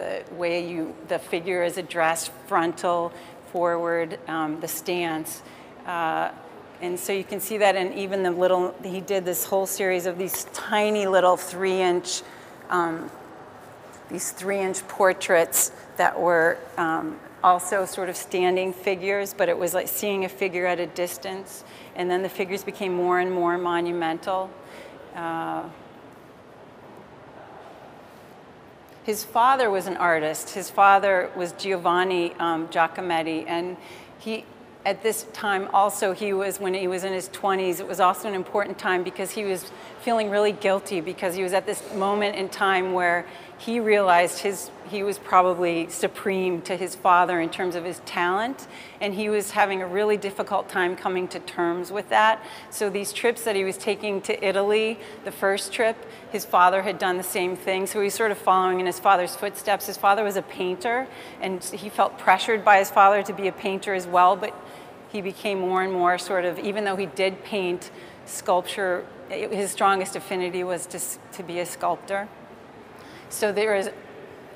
the 0.00 0.34
way 0.34 0.66
you, 0.66 0.94
the 1.08 1.18
figure 1.18 1.62
is 1.62 1.76
addressed, 1.76 2.32
frontal, 2.46 3.12
forward, 3.52 4.18
um, 4.28 4.60
the 4.60 4.68
stance. 4.68 5.42
Uh, 5.86 6.30
and 6.80 6.98
so 6.98 7.12
you 7.12 7.24
can 7.24 7.40
see 7.40 7.58
that 7.58 7.76
in 7.76 7.92
even 7.92 8.22
the 8.22 8.30
little, 8.30 8.74
he 8.82 9.00
did 9.00 9.24
this 9.24 9.44
whole 9.44 9.66
series 9.66 10.06
of 10.06 10.16
these 10.16 10.44
tiny 10.54 11.06
little 11.06 11.36
three 11.36 11.80
inch, 11.80 12.22
um, 12.70 13.10
these 14.08 14.30
three 14.30 14.60
inch 14.60 14.86
portraits 14.88 15.72
that 15.98 16.18
were 16.18 16.56
um, 16.78 17.20
also 17.44 17.84
sort 17.84 18.08
of 18.08 18.16
standing 18.16 18.72
figures, 18.72 19.34
but 19.34 19.50
it 19.50 19.58
was 19.58 19.74
like 19.74 19.88
seeing 19.88 20.24
a 20.24 20.28
figure 20.28 20.66
at 20.66 20.80
a 20.80 20.86
distance. 20.86 21.64
And 21.96 22.10
then 22.10 22.22
the 22.22 22.28
figures 22.30 22.64
became 22.64 22.94
more 22.94 23.18
and 23.18 23.30
more 23.30 23.58
monumental. 23.58 24.50
Uh, 25.14 25.64
his 29.04 29.24
father 29.24 29.70
was 29.70 29.86
an 29.86 29.96
artist. 29.96 30.50
His 30.50 30.70
father 30.70 31.30
was 31.36 31.52
Giovanni 31.52 32.34
um, 32.34 32.68
Giacometti, 32.68 33.44
and 33.46 33.76
he, 34.18 34.44
at 34.84 35.02
this 35.02 35.24
time 35.32 35.68
also, 35.72 36.12
he 36.12 36.32
was, 36.32 36.60
when 36.60 36.74
he 36.74 36.86
was 36.86 37.04
in 37.04 37.12
his 37.12 37.28
20s, 37.30 37.80
it 37.80 37.86
was 37.86 38.00
also 38.00 38.28
an 38.28 38.34
important 38.34 38.78
time 38.78 39.02
because 39.02 39.30
he 39.30 39.44
was 39.44 39.70
feeling 40.00 40.30
really 40.30 40.52
guilty 40.52 41.00
because 41.00 41.34
he 41.34 41.42
was 41.42 41.52
at 41.52 41.66
this 41.66 41.82
moment 41.94 42.36
in 42.36 42.48
time 42.48 42.92
where 42.92 43.26
he 43.58 43.80
realized 43.80 44.38
his, 44.38 44.70
he 44.90 45.02
was 45.02 45.18
probably 45.18 45.88
supreme 45.88 46.60
to 46.62 46.76
his 46.76 46.94
father 46.94 47.40
in 47.40 47.48
terms 47.48 47.74
of 47.76 47.84
his 47.84 48.00
talent, 48.00 48.66
and 49.00 49.14
he 49.14 49.28
was 49.28 49.52
having 49.52 49.80
a 49.80 49.86
really 49.86 50.16
difficult 50.16 50.68
time 50.68 50.96
coming 50.96 51.28
to 51.28 51.38
terms 51.38 51.92
with 51.92 52.08
that. 52.08 52.44
So 52.70 52.90
these 52.90 53.12
trips 53.12 53.44
that 53.44 53.54
he 53.54 53.64
was 53.64 53.76
taking 53.78 54.20
to 54.22 54.44
Italy, 54.44 54.98
the 55.24 55.30
first 55.30 55.72
trip, 55.72 55.96
his 56.32 56.44
father 56.44 56.82
had 56.82 56.98
done 56.98 57.16
the 57.16 57.22
same 57.22 57.56
thing, 57.56 57.86
so 57.86 58.00
he 58.00 58.04
was 58.04 58.14
sort 58.14 58.32
of 58.32 58.38
following 58.38 58.80
in 58.80 58.86
his 58.86 58.98
father's 58.98 59.36
footsteps. 59.36 59.86
His 59.86 59.96
father 59.96 60.24
was 60.24 60.36
a 60.36 60.42
painter, 60.42 61.06
and 61.40 61.62
he 61.62 61.88
felt 61.88 62.18
pressured 62.18 62.64
by 62.64 62.78
his 62.78 62.90
father 62.90 63.22
to 63.22 63.32
be 63.32 63.46
a 63.46 63.52
painter 63.52 63.94
as 63.94 64.06
well, 64.06 64.34
but 64.36 64.54
he 65.12 65.20
became 65.20 65.60
more 65.60 65.82
and 65.82 65.92
more 65.92 66.18
sort 66.18 66.44
of, 66.44 66.58
even 66.58 66.84
though 66.84 66.96
he 66.96 67.06
did 67.06 67.44
paint 67.44 67.90
sculpture, 68.26 69.04
his 69.28 69.70
strongest 69.70 70.16
affinity 70.16 70.64
was 70.64 70.86
to, 70.86 71.00
to 71.32 71.42
be 71.42 71.60
a 71.60 71.66
sculptor. 71.66 72.28
So 73.28 73.52
there 73.52 73.76
is 73.76 73.90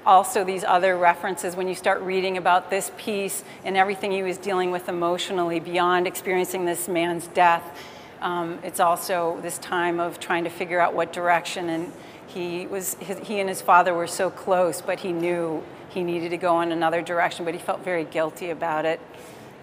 also 0.07 0.45
these 0.45 0.65
other 0.65 0.97
references 0.97 1.57
when 1.57 1.69
you 1.69 1.75
start 1.75 2.01
reading 2.03 2.37
about 2.37 2.71
this 2.71 2.91
piece 2.97 3.43
and 3.65 3.77
everything 3.77 4.13
he 4.13 4.23
was 4.23 4.37
dealing 4.37 4.71
with 4.71 4.89
emotionally 4.89 5.61
beyond 5.61 6.07
experiencing 6.07 6.65
this 6.65 6.89
man's 6.89 7.27
death. 7.29 7.79
Um, 8.21 8.59
it's 8.63 8.81
also 8.81 9.39
this 9.43 9.59
time 9.59 10.01
of 10.01 10.21
trying 10.21 10.45
to 10.45 10.51
figure 10.51 10.81
out 10.81 10.95
what 10.95 11.13
direction 11.13 11.69
and 11.69 11.93
he 12.27 12.67
was 12.67 12.95
his, 12.95 13.19
he 13.19 13.39
and 13.39 13.49
his 13.49 13.63
father 13.63 13.95
were 13.95 14.07
so 14.07 14.31
close 14.31 14.81
but 14.81 15.01
he 15.01 15.13
knew 15.13 15.63
he 15.91 16.03
needed 16.03 16.31
to 16.31 16.37
go 16.37 16.61
in 16.63 16.73
another 16.73 17.03
direction 17.03 17.45
but 17.45 17.55
he 17.55 17.61
felt 17.61 17.85
very 17.85 18.05
guilty 18.05 18.51
about 18.51 18.85
it 18.85 19.01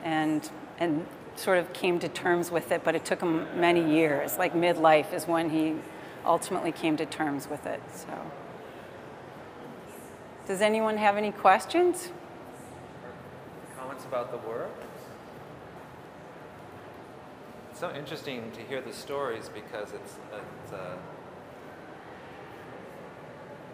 and 0.03 0.49
and 0.79 1.05
sort 1.35 1.57
of 1.57 1.73
came 1.73 1.99
to 1.99 2.07
terms 2.07 2.51
with 2.51 2.71
it 2.71 2.83
but 2.83 2.95
it 2.95 3.03
took 3.03 3.19
him 3.19 3.47
many 3.59 3.95
years 3.95 4.37
like 4.37 4.53
midlife 4.53 5.11
is 5.11 5.27
when 5.27 5.49
he 5.49 5.75
ultimately 6.25 6.71
came 6.71 6.95
to 6.95 7.05
terms 7.05 7.49
with 7.49 7.65
it 7.65 7.81
so 7.93 8.07
does 10.51 10.61
anyone 10.61 10.97
have 10.97 11.15
any 11.15 11.31
questions? 11.31 12.09
Comments 13.79 14.03
about 14.03 14.31
the 14.31 14.49
work? 14.49 14.75
It's 17.69 17.79
so 17.79 17.89
interesting 17.95 18.51
to 18.51 18.61
hear 18.63 18.81
the 18.81 18.91
stories 18.91 19.49
because 19.53 19.93
it's, 19.93 20.15
it's 20.33 20.73
uh, 20.73 20.97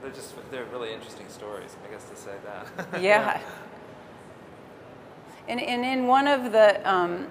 they're 0.03 0.11
just 0.11 0.35
they're 0.51 0.65
really 0.65 0.93
interesting 0.93 1.27
stories. 1.29 1.75
I 1.83 1.91
guess 1.91 2.07
to 2.11 2.15
say 2.15 2.35
that. 2.45 3.01
yeah. 3.01 3.41
And, 5.47 5.59
and 5.59 5.83
in 5.83 6.05
one 6.05 6.27
of 6.27 6.51
the 6.51 6.87
um, 6.87 7.25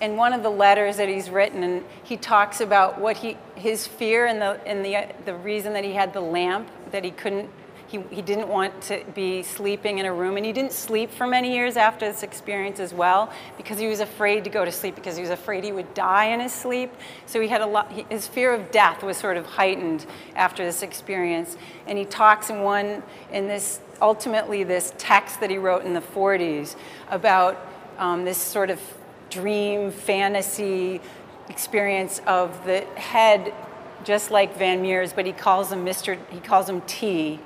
in 0.00 0.16
one 0.16 0.32
of 0.32 0.42
the 0.42 0.48
letters 0.48 0.96
that 0.96 1.10
he's 1.10 1.28
written, 1.28 1.62
and 1.62 1.84
he 2.02 2.16
talks 2.16 2.62
about 2.62 2.98
what 2.98 3.18
he 3.18 3.36
his 3.56 3.86
fear 3.86 4.24
and 4.24 4.40
the 4.40 4.58
and 4.66 4.82
the 4.82 5.06
the 5.26 5.34
reason 5.34 5.74
that 5.74 5.84
he 5.84 5.92
had 5.92 6.14
the 6.14 6.22
lamp 6.22 6.70
that 6.90 7.04
he 7.04 7.10
couldn't 7.10 7.50
he, 7.94 8.16
he 8.16 8.22
didn't 8.22 8.48
want 8.48 8.80
to 8.82 9.04
be 9.14 9.42
sleeping 9.42 9.98
in 9.98 10.06
a 10.06 10.12
room, 10.12 10.36
and 10.36 10.44
he 10.44 10.52
didn't 10.52 10.72
sleep 10.72 11.10
for 11.10 11.26
many 11.26 11.54
years 11.54 11.76
after 11.76 12.06
this 12.06 12.22
experience 12.22 12.80
as 12.80 12.92
well 12.92 13.32
because 13.56 13.78
he 13.78 13.86
was 13.86 14.00
afraid 14.00 14.44
to 14.44 14.50
go 14.50 14.64
to 14.64 14.72
sleep 14.72 14.94
because 14.94 15.16
he 15.16 15.22
was 15.22 15.30
afraid 15.30 15.64
he 15.64 15.72
would 15.72 15.94
die 15.94 16.26
in 16.26 16.40
his 16.40 16.52
sleep. 16.52 16.92
So 17.26 17.40
he 17.40 17.48
had 17.48 17.60
a 17.60 17.66
lot, 17.66 17.92
his 18.10 18.26
fear 18.26 18.52
of 18.52 18.70
death 18.70 19.02
was 19.02 19.16
sort 19.16 19.36
of 19.36 19.46
heightened 19.46 20.06
after 20.34 20.64
this 20.64 20.82
experience. 20.82 21.56
And 21.86 21.96
he 21.96 22.04
talks 22.04 22.50
in 22.50 22.62
one, 22.62 23.02
in 23.32 23.46
this, 23.46 23.80
ultimately, 24.02 24.64
this 24.64 24.92
text 24.98 25.40
that 25.40 25.50
he 25.50 25.58
wrote 25.58 25.84
in 25.84 25.94
the 25.94 26.00
40s 26.00 26.76
about 27.10 27.64
um, 27.98 28.24
this 28.24 28.38
sort 28.38 28.70
of 28.70 28.80
dream, 29.30 29.90
fantasy 29.90 31.00
experience 31.48 32.20
of 32.26 32.64
the 32.64 32.80
head 32.96 33.52
just 34.04 34.30
like 34.30 34.56
Van 34.58 34.82
Meer's, 34.82 35.12
but 35.12 35.26
he 35.26 35.32
calls 35.32 35.72
him 35.72 35.84
Mr. 35.84 36.18
He 36.30 36.40
calls 36.40 36.68
him 36.68 36.82
T, 36.82 37.40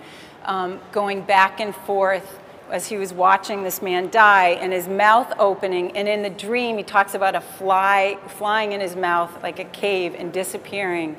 um, 0.49 0.81
going 0.91 1.23
back 1.23 1.61
and 1.61 1.75
forth 1.75 2.41
as 2.71 2.89
he 2.89 2.97
was 2.97 3.13
watching 3.13 3.63
this 3.63 3.81
man 3.81 4.11
die 4.11 4.49
and 4.49 4.73
his 4.73 4.89
mouth 4.89 5.33
opening. 5.39 5.97
And 5.97 6.09
in 6.09 6.23
the 6.23 6.31
dream 6.31 6.77
he 6.77 6.83
talks 6.83 7.15
about 7.15 7.35
a 7.35 7.41
fly 7.41 8.19
flying 8.27 8.73
in 8.73 8.81
his 8.81 8.97
mouth 8.97 9.43
like 9.43 9.59
a 9.59 9.65
cave 9.65 10.15
and 10.19 10.33
disappearing. 10.33 11.17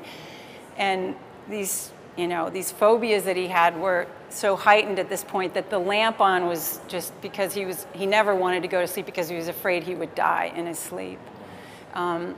And 0.76 1.14
these 1.48 1.92
you 2.16 2.26
know 2.26 2.50
these 2.50 2.72
phobias 2.72 3.24
that 3.24 3.36
he 3.36 3.46
had 3.46 3.78
were 3.80 4.06
so 4.28 4.56
heightened 4.56 4.98
at 4.98 5.08
this 5.08 5.24
point 5.24 5.54
that 5.54 5.70
the 5.70 5.78
lamp 5.78 6.20
on 6.20 6.46
was 6.46 6.80
just 6.88 7.18
because 7.22 7.54
he 7.54 7.64
was 7.64 7.86
he 7.94 8.06
never 8.06 8.34
wanted 8.34 8.62
to 8.62 8.68
go 8.68 8.80
to 8.80 8.86
sleep 8.86 9.06
because 9.06 9.28
he 9.28 9.36
was 9.36 9.48
afraid 9.48 9.84
he 9.84 9.94
would 9.94 10.14
die 10.14 10.52
in 10.54 10.66
his 10.66 10.78
sleep. 10.78 11.18
Um, 11.94 12.34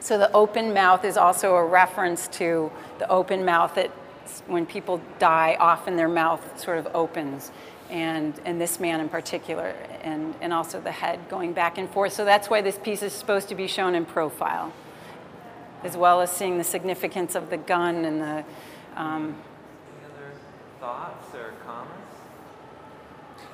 so 0.00 0.18
the 0.18 0.30
open 0.32 0.74
mouth 0.74 1.04
is 1.04 1.16
also 1.16 1.56
a 1.56 1.64
reference 1.64 2.28
to 2.28 2.70
the 2.98 3.08
open 3.08 3.44
mouth 3.44 3.74
that 3.74 3.90
when 4.46 4.66
people 4.66 5.00
die, 5.18 5.56
often 5.58 5.96
their 5.96 6.08
mouth 6.08 6.60
sort 6.60 6.78
of 6.78 6.88
opens, 6.94 7.50
and, 7.90 8.34
and 8.44 8.60
this 8.60 8.80
man 8.80 9.00
in 9.00 9.08
particular, 9.08 9.74
and, 10.02 10.34
and 10.40 10.52
also 10.52 10.80
the 10.80 10.92
head 10.92 11.20
going 11.28 11.52
back 11.52 11.78
and 11.78 11.88
forth. 11.90 12.12
So 12.12 12.24
that's 12.24 12.48
why 12.48 12.60
this 12.60 12.78
piece 12.78 13.02
is 13.02 13.12
supposed 13.12 13.48
to 13.48 13.54
be 13.54 13.66
shown 13.66 13.94
in 13.94 14.04
profile, 14.04 14.72
as 15.82 15.96
well 15.96 16.20
as 16.20 16.30
seeing 16.30 16.58
the 16.58 16.64
significance 16.64 17.34
of 17.34 17.50
the 17.50 17.58
gun 17.58 18.04
and 18.04 18.20
the. 18.20 18.44
Um, 18.96 19.34
Any 19.98 20.14
other 20.14 20.32
thoughts 20.80 21.34
or 21.34 21.52
comments? 21.66 21.92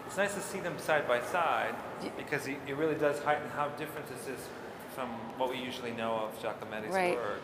It's 0.07 0.17
nice 0.17 0.35
to 0.35 0.41
see 0.41 0.61
them 0.61 0.79
side 0.79 1.07
by 1.07 1.21
side 1.23 1.75
because 2.17 2.49
it 2.49 2.57
it 2.67 2.77
really 2.77 2.97
does 2.97 3.21
heighten 3.21 3.49
how 3.51 3.69
different 3.79 4.09
this 4.09 4.27
is 4.27 4.49
from 4.95 5.09
what 5.39 5.51
we 5.51 5.57
usually 5.57 5.93
know 5.93 6.13
of 6.15 6.43
Giacometti's 6.43 6.93
Right. 6.95 7.15
work. 7.15 7.41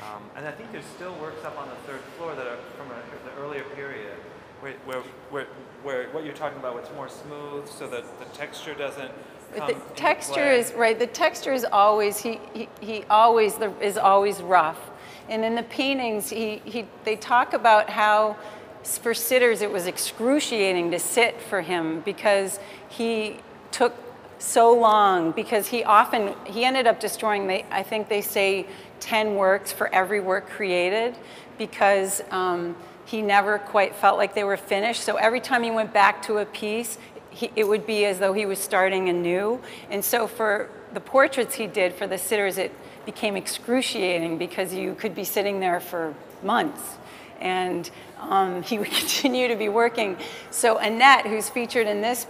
Um, 0.00 0.22
and 0.36 0.46
I 0.46 0.50
think 0.50 0.72
there's 0.72 0.84
still 0.84 1.14
works 1.16 1.44
up 1.44 1.58
on 1.58 1.68
the 1.68 1.76
third 1.86 2.00
floor 2.16 2.34
that 2.34 2.46
are 2.46 2.58
from 2.76 2.88
a, 2.90 2.96
the 3.24 3.42
earlier 3.42 3.62
period, 3.74 4.14
where, 4.60 4.74
where, 4.84 5.02
where, 5.30 5.46
where 5.82 6.08
what 6.10 6.24
you're 6.24 6.34
talking 6.34 6.58
about, 6.58 6.76
it's 6.78 6.92
more 6.94 7.08
smooth, 7.08 7.68
so 7.68 7.88
that 7.88 8.04
the 8.18 8.24
texture 8.36 8.74
doesn't. 8.74 9.12
The 9.54 9.76
texture 9.94 10.50
is 10.50 10.72
right. 10.72 10.98
The 10.98 11.06
texture 11.06 11.52
is 11.52 11.66
always 11.70 12.18
he 12.18 12.40
he, 12.54 12.68
he 12.80 13.04
always 13.10 13.56
the, 13.56 13.70
is 13.84 13.98
always 13.98 14.40
rough, 14.40 14.90
and 15.28 15.44
in 15.44 15.54
the 15.54 15.62
paintings 15.64 16.30
he, 16.30 16.62
he 16.64 16.86
they 17.04 17.16
talk 17.16 17.52
about 17.52 17.90
how 17.90 18.36
for 18.82 19.12
sitters 19.12 19.60
it 19.60 19.70
was 19.70 19.86
excruciating 19.86 20.90
to 20.90 20.98
sit 20.98 21.40
for 21.40 21.60
him 21.60 22.00
because 22.00 22.58
he 22.88 23.40
took 23.70 23.94
so 24.42 24.74
long 24.74 25.30
because 25.30 25.68
he 25.68 25.84
often 25.84 26.34
he 26.46 26.64
ended 26.64 26.86
up 26.86 26.98
destroying 26.98 27.48
I 27.70 27.82
think 27.82 28.08
they 28.08 28.20
say 28.20 28.66
10 29.00 29.36
works 29.36 29.72
for 29.72 29.92
every 29.94 30.20
work 30.20 30.48
created 30.48 31.14
because 31.58 32.22
um, 32.30 32.76
he 33.04 33.22
never 33.22 33.58
quite 33.58 33.94
felt 33.94 34.18
like 34.18 34.34
they 34.34 34.44
were 34.44 34.56
finished. 34.56 35.02
So 35.02 35.16
every 35.16 35.40
time 35.40 35.62
he 35.62 35.70
went 35.70 35.92
back 35.92 36.22
to 36.22 36.38
a 36.38 36.44
piece, 36.44 36.98
he, 37.30 37.50
it 37.56 37.66
would 37.66 37.86
be 37.86 38.04
as 38.04 38.18
though 38.18 38.32
he 38.32 38.46
was 38.46 38.58
starting 38.58 39.08
anew. 39.08 39.60
And 39.90 40.04
so 40.04 40.26
for 40.26 40.70
the 40.92 41.00
portraits 41.00 41.54
he 41.54 41.66
did 41.66 41.94
for 41.94 42.06
the 42.06 42.18
sitters, 42.18 42.58
it 42.58 42.72
became 43.06 43.36
excruciating 43.36 44.38
because 44.38 44.74
you 44.74 44.94
could 44.94 45.14
be 45.14 45.24
sitting 45.24 45.60
there 45.60 45.80
for 45.80 46.14
months. 46.42 46.96
And 47.40 47.90
um, 48.20 48.62
he 48.64 48.78
would 48.78 48.90
continue 48.90 49.48
to 49.48 49.56
be 49.56 49.68
working. 49.68 50.16
So 50.50 50.78
Annette, 50.78 51.26
who's 51.26 51.48
featured 51.48 51.86
in 51.86 52.00
this 52.00 52.26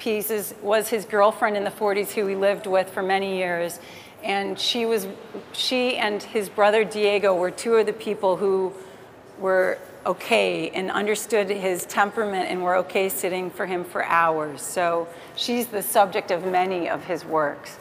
piece, 0.00 0.30
is, 0.30 0.54
was 0.62 0.88
his 0.88 1.04
girlfriend 1.04 1.56
in 1.56 1.64
the 1.64 1.70
40s 1.70 2.12
who 2.12 2.26
he 2.26 2.34
lived 2.34 2.66
with 2.66 2.90
for 2.90 3.02
many 3.02 3.36
years. 3.36 3.78
And 4.24 4.58
she 4.58 4.84
was, 4.84 5.06
she 5.52 5.96
and 5.96 6.22
his 6.22 6.48
brother 6.48 6.84
Diego 6.84 7.34
were 7.34 7.50
two 7.50 7.74
of 7.74 7.86
the 7.86 7.92
people 7.92 8.36
who 8.36 8.72
were 9.38 9.78
okay 10.04 10.70
and 10.70 10.90
understood 10.90 11.48
his 11.48 11.84
temperament 11.86 12.48
and 12.50 12.62
were 12.62 12.76
okay 12.76 13.08
sitting 13.08 13.50
for 13.50 13.66
him 13.66 13.84
for 13.84 14.04
hours. 14.04 14.62
So 14.62 15.08
she's 15.36 15.66
the 15.66 15.82
subject 15.82 16.30
of 16.30 16.44
many 16.44 16.88
of 16.88 17.04
his 17.04 17.24
works. 17.24 17.76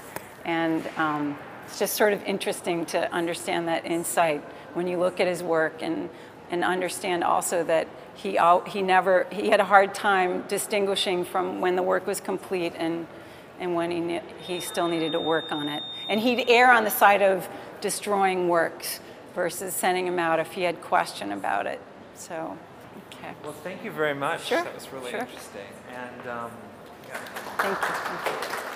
And 0.45 0.87
um, 0.97 1.37
it's 1.65 1.79
just 1.79 1.95
sort 1.95 2.13
of 2.13 2.23
interesting 2.23 2.85
to 2.87 3.11
understand 3.13 3.67
that 3.67 3.85
insight 3.85 4.43
when 4.73 4.87
you 4.87 4.97
look 4.97 5.19
at 5.19 5.27
his 5.27 5.43
work 5.43 5.81
and, 5.81 6.09
and 6.51 6.63
understand 6.63 7.23
also 7.23 7.63
that 7.65 7.87
he, 8.21 8.37
he 8.67 8.81
never, 8.81 9.27
he 9.31 9.49
had 9.49 9.61
a 9.61 9.65
hard 9.65 9.95
time 9.95 10.43
distinguishing 10.47 11.23
from 11.23 11.61
when 11.61 11.75
the 11.77 11.83
work 11.83 12.05
was 12.05 12.19
complete 12.19 12.73
and, 12.75 13.07
and 13.59 13.75
when 13.75 13.91
he, 13.91 13.99
ne- 14.01 14.23
he 14.41 14.59
still 14.59 14.89
needed 14.89 15.13
to 15.13 15.19
work 15.21 15.51
on 15.53 15.69
it. 15.69 15.83
And 16.09 16.19
he'd 16.19 16.49
err 16.49 16.71
on 16.71 16.83
the 16.83 16.89
side 16.89 17.21
of 17.21 17.47
destroying 17.79 18.49
works 18.49 18.99
versus 19.35 19.73
sending 19.73 20.05
them 20.05 20.19
out 20.19 20.39
if 20.39 20.51
he 20.51 20.63
had 20.63 20.81
question 20.81 21.31
about 21.31 21.65
it. 21.65 21.79
So, 22.15 22.57
okay. 23.07 23.31
Well, 23.41 23.53
thank 23.53 23.85
you 23.85 23.91
very 23.91 24.15
much. 24.15 24.47
Sure, 24.47 24.63
That 24.63 24.75
was 24.75 24.91
really 24.91 25.11
sure. 25.11 25.21
interesting. 25.21 25.61
And 25.95 26.29
um, 26.29 26.51
yeah. 27.07 27.15
Thank 27.57 27.79
you. 27.79 27.87
Thank 27.87 28.63
you. 28.63 28.68